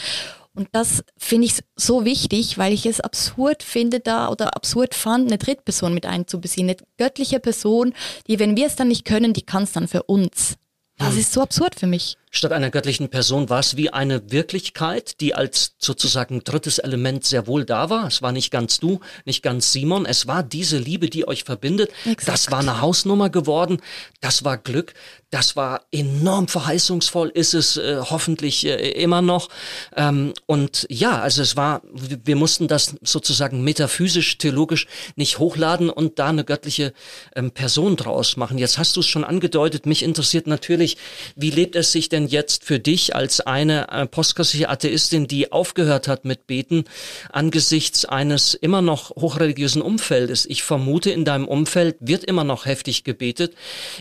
[0.55, 5.27] Und das finde ich so wichtig, weil ich es absurd finde da oder absurd fand,
[5.27, 6.69] eine Drittperson mit einzubeziehen.
[6.69, 7.93] Eine göttliche Person,
[8.29, 10.55] die, wenn wir es dann nicht können, die kann es dann für uns.
[10.97, 11.19] Das hm.
[11.19, 12.17] ist so absurd für mich.
[12.37, 17.47] Statt einer göttlichen Person war es wie eine Wirklichkeit, die als sozusagen drittes Element sehr
[17.47, 18.09] wohl da war.
[18.09, 20.05] Es war nicht ganz du, nicht ganz Simon.
[20.05, 21.93] Es war diese Liebe, die euch verbindet.
[22.05, 22.27] Exakt.
[22.27, 23.81] Das war eine Hausnummer geworden.
[24.21, 24.95] Das war Glück.
[25.31, 29.49] Das war enorm verheißungsvoll, ist es äh, hoffentlich äh, immer noch.
[29.97, 36.21] Ähm, und ja, also es war, wir mussten das sozusagen metaphysisch, theologisch nicht hochladen und
[36.21, 36.93] da eine göttliche
[37.35, 38.59] ähm, Person draus machen.
[38.59, 40.99] Jetzt hast du es schon angedeutet, mich interessiert natürlich,
[41.35, 46.09] wie lebt es sich denn denn jetzt für dich als eine postkirchliche Atheistin, die aufgehört
[46.09, 46.85] hat mit Beten,
[47.31, 50.47] angesichts eines immer noch hochreligiösen Umfeldes?
[50.47, 53.55] Ich vermute, in deinem Umfeld wird immer noch heftig gebetet.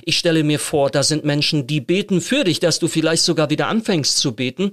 [0.04, 3.50] Ich stelle mir vor, da sind Menschen, die beten für dich, dass du vielleicht sogar
[3.50, 4.72] wieder anfängst zu beten.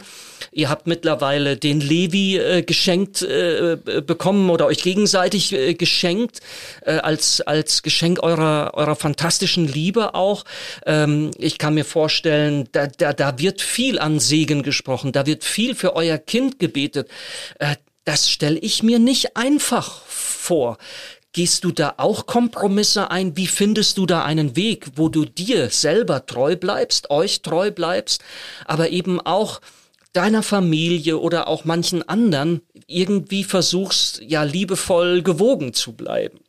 [0.53, 3.77] Ihr habt mittlerweile den Levi äh, geschenkt äh,
[4.07, 6.41] bekommen oder euch gegenseitig äh, geschenkt
[6.83, 10.45] äh, als als Geschenk eurer eurer fantastischen Liebe auch.
[10.87, 15.45] Ähm, ich kann mir vorstellen, da, da, da wird viel an Segen gesprochen, da wird
[15.45, 17.09] viel für euer Kind gebetet.
[17.59, 20.79] Äh, das stelle ich mir nicht einfach vor.
[21.33, 23.37] Gehst du da auch Kompromisse ein?
[23.37, 28.23] Wie findest du da einen Weg, wo du dir selber treu bleibst, euch treu bleibst,
[28.65, 29.61] aber eben auch
[30.13, 36.41] deiner Familie oder auch manchen anderen irgendwie versuchst, ja, liebevoll gewogen zu bleiben?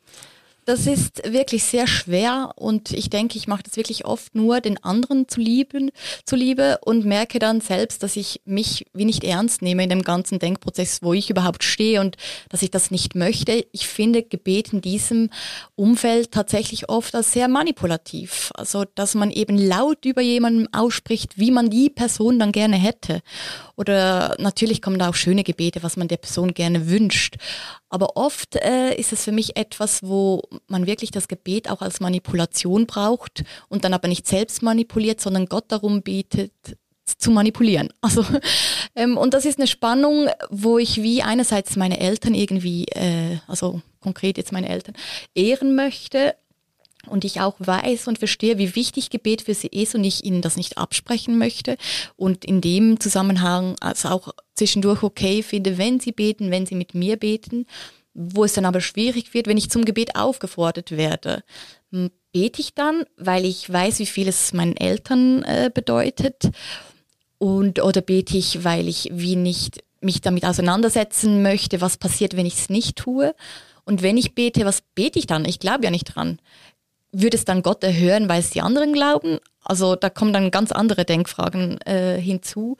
[0.65, 4.81] Das ist wirklich sehr schwer und ich denke, ich mache das wirklich oft nur den
[4.83, 5.89] anderen zu lieben,
[6.23, 10.37] zuliebe und merke dann selbst, dass ich mich wie nicht ernst nehme in dem ganzen
[10.37, 12.15] Denkprozess, wo ich überhaupt stehe und
[12.49, 13.65] dass ich das nicht möchte.
[13.71, 15.31] Ich finde Gebet in diesem
[15.75, 18.51] Umfeld tatsächlich oft als sehr manipulativ.
[18.53, 23.21] Also, dass man eben laut über jemanden ausspricht, wie man die Person dann gerne hätte.
[23.77, 27.37] Oder natürlich kommen da auch schöne Gebete, was man der Person gerne wünscht.
[27.91, 31.99] Aber oft äh, ist es für mich etwas, wo man wirklich das Gebet auch als
[31.99, 36.53] Manipulation braucht und dann aber nicht selbst manipuliert, sondern Gott darum bietet,
[37.05, 37.89] zu manipulieren.
[38.01, 38.25] Also
[38.95, 43.81] ähm, und das ist eine Spannung, wo ich wie einerseits meine Eltern irgendwie, äh, also
[43.99, 44.95] konkret jetzt meine Eltern,
[45.35, 46.35] ehren möchte
[47.07, 50.41] und ich auch weiß und verstehe, wie wichtig Gebet für sie ist und ich ihnen
[50.41, 51.77] das nicht absprechen möchte
[52.15, 56.93] und in dem Zusammenhang also auch zwischendurch okay finde, wenn sie beten, wenn sie mit
[56.93, 57.65] mir beten,
[58.13, 61.43] wo es dann aber schwierig wird, wenn ich zum Gebet aufgefordert werde.
[61.91, 66.49] Bete ich dann, weil ich weiß, wie viel es meinen Eltern äh, bedeutet
[67.37, 72.45] und oder bete ich, weil ich wie nicht mich damit auseinandersetzen möchte, was passiert, wenn
[72.45, 73.35] ich es nicht tue.
[73.83, 75.45] Und wenn ich bete, was bete ich dann?
[75.45, 76.39] Ich glaube ja nicht dran
[77.11, 79.39] würde es dann Gott erhören, weil es die anderen glauben?
[79.63, 82.77] Also da kommen dann ganz andere Denkfragen äh, hinzu.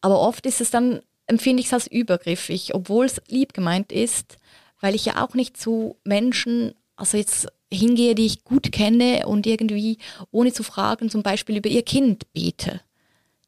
[0.00, 4.38] Aber oft ist es dann, empfinde ich es als übergriffig, obwohl es lieb gemeint ist,
[4.80, 9.46] weil ich ja auch nicht zu Menschen, also jetzt hingehe, die ich gut kenne und
[9.46, 9.98] irgendwie
[10.30, 12.80] ohne zu fragen zum Beispiel über ihr Kind bete.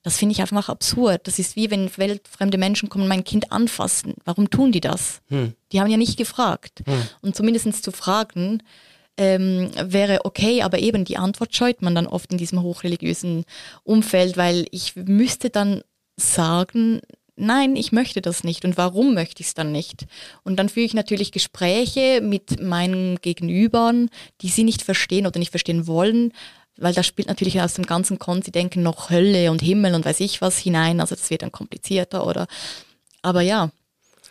[0.02, 1.26] Das finde ich einfach absurd.
[1.28, 4.14] Das ist wie wenn weltfremde Menschen kommen und mein Kind anfassen.
[4.24, 5.22] Warum tun die das?
[5.28, 5.54] Hm.
[5.70, 6.82] Die haben ja nicht gefragt.
[6.84, 7.02] Hm.
[7.20, 8.62] Und zumindest zu fragen,
[9.16, 13.44] ähm, wäre okay, aber eben die Antwort scheut man dann oft in diesem hochreligiösen
[13.84, 15.82] Umfeld, weil ich müsste dann
[16.16, 17.00] sagen,
[17.36, 20.06] nein, ich möchte das nicht und warum möchte ich es dann nicht?
[20.44, 24.10] Und dann führe ich natürlich Gespräche mit meinen Gegenübern,
[24.40, 26.32] die sie nicht verstehen oder nicht verstehen wollen,
[26.78, 30.04] weil da spielt natürlich aus dem ganzen Kon, sie denken noch Hölle und Himmel und
[30.04, 32.46] weiß ich was hinein, also das wird dann komplizierter oder,
[33.20, 33.70] aber ja,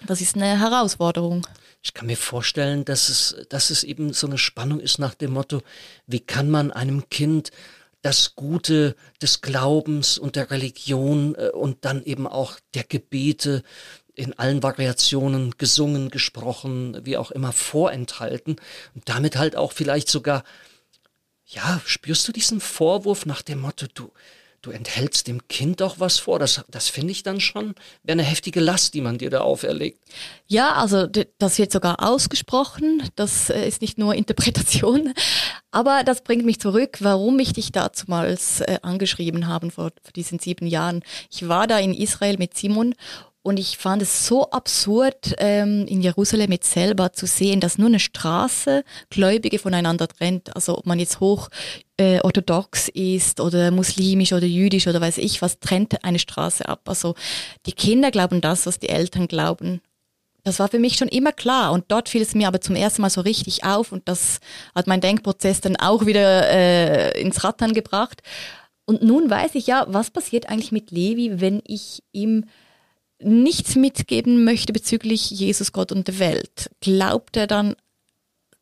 [0.08, 1.46] das ist eine Herausforderung.
[1.84, 5.32] Ich kann mir vorstellen, dass es, dass es eben so eine Spannung ist nach dem
[5.32, 5.62] Motto,
[6.06, 7.52] wie kann man einem Kind
[8.02, 13.64] das Gute des Glaubens und der Religion äh, und dann eben auch der Gebete
[14.14, 18.58] in allen Variationen gesungen, gesprochen, wie auch immer vorenthalten.
[18.94, 20.44] Und damit halt auch vielleicht sogar,
[21.46, 24.12] ja, spürst du diesen Vorwurf nach dem Motto, du,
[24.62, 26.40] du enthältst dem Kind doch was vor.
[26.40, 30.00] Das, das finde ich dann schon, wäre eine heftige Last, die man dir da auferlegt.
[30.48, 33.10] Ja, also das wird sogar ausgesprochen.
[33.16, 35.14] Das äh, ist nicht nur Interpretation.
[35.72, 40.40] Aber das bringt mich zurück, warum ich dich dazumals äh, angeschrieben habe vor, vor diesen
[40.40, 41.02] sieben Jahren.
[41.32, 42.94] Ich war da in Israel mit Simon
[43.44, 47.88] und ich fand es so absurd, ähm, in Jerusalem jetzt selber zu sehen, dass nur
[47.88, 50.56] eine Straße Gläubige voneinander trennt.
[50.56, 51.50] Also ob man jetzt hoch
[51.98, 56.82] äh, orthodox ist oder muslimisch oder jüdisch oder weiß ich was, trennt eine Straße ab.
[56.86, 57.16] Also
[57.66, 59.82] die Kinder glauben das, was die Eltern glauben.
[60.44, 63.02] Das war für mich schon immer klar und dort fiel es mir aber zum ersten
[63.02, 64.40] Mal so richtig auf und das
[64.74, 68.22] hat mein Denkprozess dann auch wieder äh, ins Rattern gebracht.
[68.86, 72.46] Und nun weiß ich ja, was passiert eigentlich mit Levi, wenn ich ihm
[73.24, 77.76] nichts mitgeben möchte bezüglich Jesus, Gott und der Welt, glaubt er dann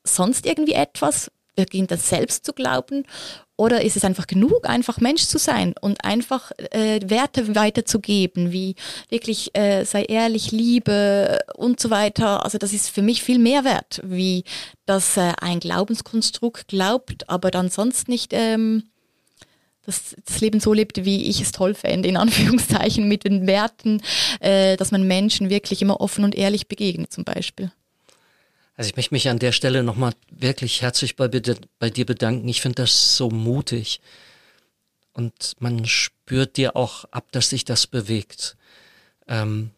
[0.03, 1.31] sonst irgendwie etwas?
[1.55, 3.05] Beginnt er selbst zu glauben?
[3.57, 8.75] Oder ist es einfach genug, einfach Mensch zu sein und einfach äh, Werte weiterzugeben, wie
[9.09, 12.45] wirklich äh, sei ehrlich, Liebe und so weiter.
[12.45, 14.45] Also das ist für mich viel mehr wert, wie
[14.85, 18.83] dass äh, ein Glaubenskonstrukt glaubt, aber dann sonst nicht ähm,
[19.89, 24.01] das, das Leben so lebt, wie ich es toll fände, in Anführungszeichen, mit den Werten,
[24.39, 27.71] äh, dass man Menschen wirklich immer offen und ehrlich begegnet zum Beispiel.
[28.75, 31.27] Also ich möchte mich an der Stelle nochmal wirklich herzlich bei,
[31.79, 32.47] bei dir bedanken.
[32.47, 33.99] Ich finde das so mutig.
[35.11, 38.55] Und man spürt dir auch ab, dass sich das bewegt.
[39.27, 39.71] Ähm,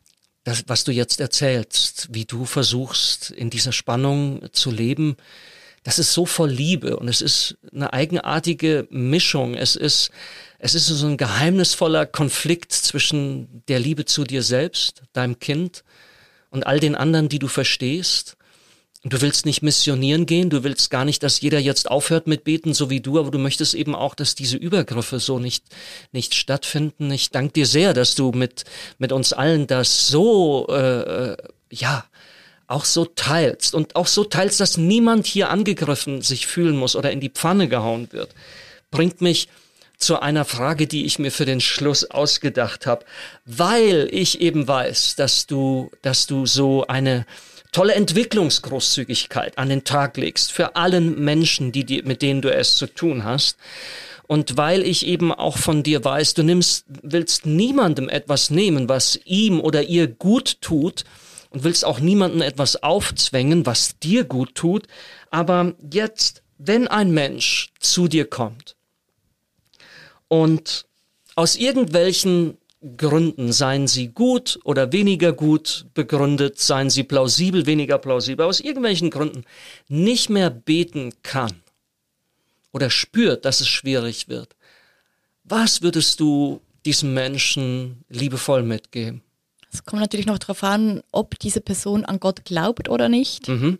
[0.44, 5.18] das, was du jetzt erzählst, wie du versuchst, in dieser Spannung zu leben,
[5.84, 9.56] das ist so voll Liebe und es ist eine eigenartige Mischung.
[9.56, 10.12] Es ist,
[10.60, 15.84] es ist so ein geheimnisvoller Konflikt zwischen der Liebe zu dir selbst, deinem Kind
[16.52, 18.38] und all den anderen, die du verstehst.
[19.04, 22.76] Du willst nicht missionieren gehen, du willst gar nicht, dass jeder jetzt aufhört mit Beten,
[22.76, 25.66] so wie du, aber du möchtest eben auch, dass diese Übergriffe so nicht,
[26.12, 27.10] nicht stattfinden.
[27.10, 28.66] Ich danke dir sehr, dass du mit,
[29.00, 31.38] mit uns allen das so, äh, äh
[31.72, 32.04] ja,
[32.72, 37.12] auch so teilst und auch so teilst, dass niemand hier angegriffen sich fühlen muss oder
[37.12, 38.34] in die Pfanne gehauen wird,
[38.90, 39.48] bringt mich
[39.98, 43.06] zu einer Frage, die ich mir für den Schluss ausgedacht habe,
[43.46, 47.26] weil ich eben weiß, dass du, dass du so eine
[47.72, 52.76] tolle Entwicklungsgroßzügigkeit an den Tag legst für allen Menschen, die, die, mit denen du es
[52.76, 53.58] zu tun hast.
[54.28, 59.20] Und weil ich eben auch von dir weiß, du nimmst, willst niemandem etwas nehmen, was
[59.26, 61.04] ihm oder ihr gut tut,
[61.52, 64.88] und willst auch niemandem etwas aufzwängen, was dir gut tut.
[65.30, 68.76] Aber jetzt, wenn ein Mensch zu dir kommt
[70.28, 70.88] und
[71.36, 72.58] aus irgendwelchen
[72.98, 79.12] Gründen, seien sie gut oder weniger gut begründet, seien sie plausibel, weniger plausibel, aus irgendwelchen
[79.12, 79.46] Gründen
[79.88, 81.62] nicht mehr beten kann
[82.72, 84.56] oder spürt, dass es schwierig wird,
[85.44, 89.22] was würdest du diesem Menschen liebevoll mitgeben?
[89.72, 93.48] Es kommt natürlich noch darauf an, ob diese Person an Gott glaubt oder nicht.
[93.48, 93.80] Mhm.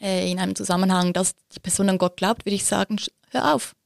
[0.00, 2.96] äh, in einem Zusammenhang, dass die Person an Gott glaubt, würde ich sagen,
[3.30, 3.76] hör auf.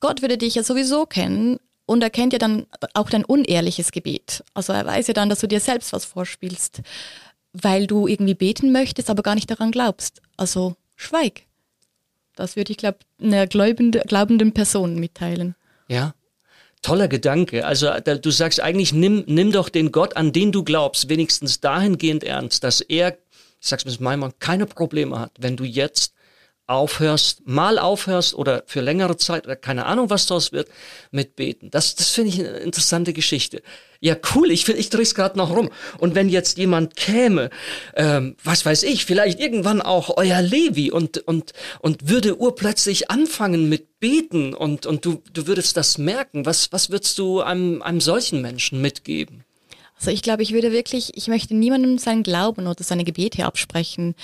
[0.00, 4.44] Gott würde dich ja sowieso kennen und er kennt ja dann auch dein unehrliches Gebet.
[4.54, 6.82] Also er weiß ja dann, dass du dir selbst was vorspielst,
[7.52, 10.20] weil du irgendwie beten möchtest, aber gar nicht daran glaubst.
[10.36, 11.42] Also schweig.
[12.34, 15.54] Das würde ich, glaube einer glaubende, glaubenden Person mitteilen.
[15.88, 16.14] Ja,
[16.86, 17.66] toller Gedanke.
[17.66, 22.22] Also du sagst eigentlich, nimm, nimm doch den Gott, an den du glaubst, wenigstens dahingehend
[22.22, 23.18] ernst, dass er,
[23.60, 26.12] ich sag's mit meinem Mann, keine Probleme hat, wenn du jetzt
[26.66, 30.68] aufhörst, mal aufhörst oder für längere Zeit oder keine Ahnung, was daraus wird,
[31.10, 31.70] mit Beten.
[31.70, 33.62] Das, das finde ich eine interessante Geschichte.
[34.00, 35.70] Ja, cool, ich, ich drehe es gerade noch rum.
[35.98, 37.50] Und wenn jetzt jemand käme,
[37.94, 43.68] ähm, was weiß ich, vielleicht irgendwann auch euer Levi und, und, und würde urplötzlich anfangen
[43.68, 48.00] mit Beten und, und du, du würdest das merken, was, was würdest du einem, einem
[48.00, 49.44] solchen Menschen mitgeben?
[49.98, 54.14] Also ich glaube, ich würde wirklich, ich möchte niemandem seinen Glauben oder seine Gebete absprechen.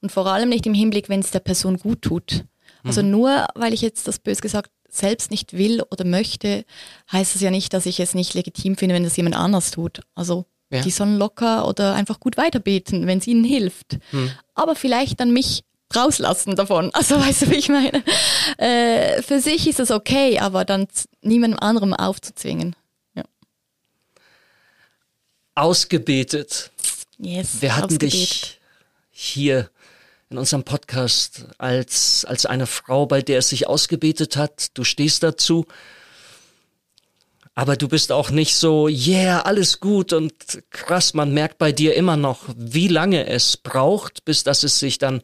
[0.00, 2.44] Und vor allem nicht im Hinblick, wenn es der Person gut tut.
[2.84, 3.10] Also mhm.
[3.10, 6.64] nur, weil ich jetzt das bös gesagt selbst nicht will oder möchte,
[7.12, 10.00] heißt es ja nicht, dass ich es nicht legitim finde, wenn das jemand anders tut.
[10.14, 10.82] Also ja.
[10.82, 13.98] die sollen locker oder einfach gut weiterbeten, wenn es ihnen hilft.
[14.12, 14.32] Mhm.
[14.54, 16.90] Aber vielleicht dann mich rauslassen davon.
[16.94, 18.02] Also weißt du, wie ich meine?
[18.56, 20.86] Äh, für sich ist es okay, aber dann
[21.22, 22.74] niemandem anderem aufzuzwingen.
[23.14, 23.24] Ja.
[25.54, 26.70] Ausgebetet.
[27.18, 28.12] Yes, Wir hatten ausgebetet.
[28.12, 28.60] dich
[29.10, 29.70] hier
[30.30, 34.68] in unserem Podcast als, als eine Frau, bei der es sich ausgebetet hat.
[34.74, 35.66] Du stehst dazu.
[37.54, 40.32] Aber du bist auch nicht so, yeah, alles gut und
[40.70, 41.14] krass.
[41.14, 45.22] Man merkt bei dir immer noch, wie lange es braucht, bis dass es sich dann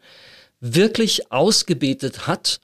[0.59, 2.61] wirklich ausgebetet hat.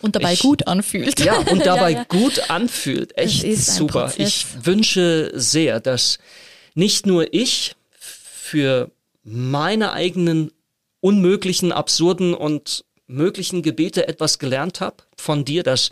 [0.00, 1.18] Und dabei ich, gut anfühlt.
[1.18, 2.04] Ja, und dabei ja, ja.
[2.04, 3.16] gut anfühlt.
[3.18, 4.12] Echt super.
[4.16, 6.18] Ich wünsche sehr, dass
[6.74, 8.90] nicht nur ich für
[9.24, 10.52] meine eigenen
[11.00, 15.90] unmöglichen, absurden und möglichen Gebete etwas gelernt habe von dir, das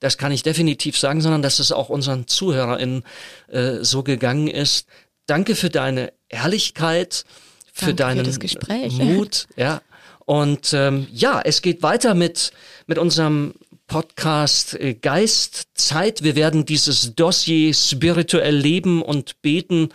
[0.00, 3.02] das kann ich definitiv sagen, sondern dass es auch unseren ZuhörerInnen
[3.48, 4.86] äh, so gegangen ist.
[5.26, 7.24] Danke für deine Ehrlichkeit,
[7.72, 9.82] für Danke deinen für Mut, ja.
[10.24, 12.52] Und ähm, ja, es geht weiter mit
[12.86, 13.54] mit unserem
[13.88, 16.22] Podcast äh, Geist Zeit.
[16.22, 19.88] Wir werden dieses Dossier spirituell leben und beten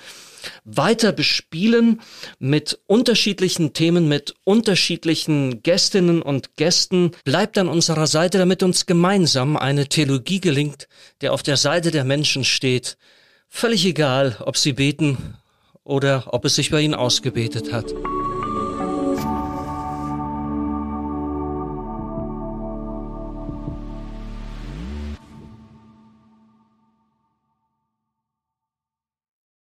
[0.66, 2.02] weiter bespielen
[2.40, 7.12] mit unterschiedlichen Themen, mit unterschiedlichen Gästinnen und Gästen.
[7.24, 10.88] Bleibt an unserer Seite, damit uns gemeinsam eine Theologie gelingt,
[11.22, 12.98] der auf der Seite der Menschen steht.
[13.50, 15.36] Völlig egal, ob sie beten
[15.84, 17.94] oder ob es sich bei ihnen ausgebetet hat.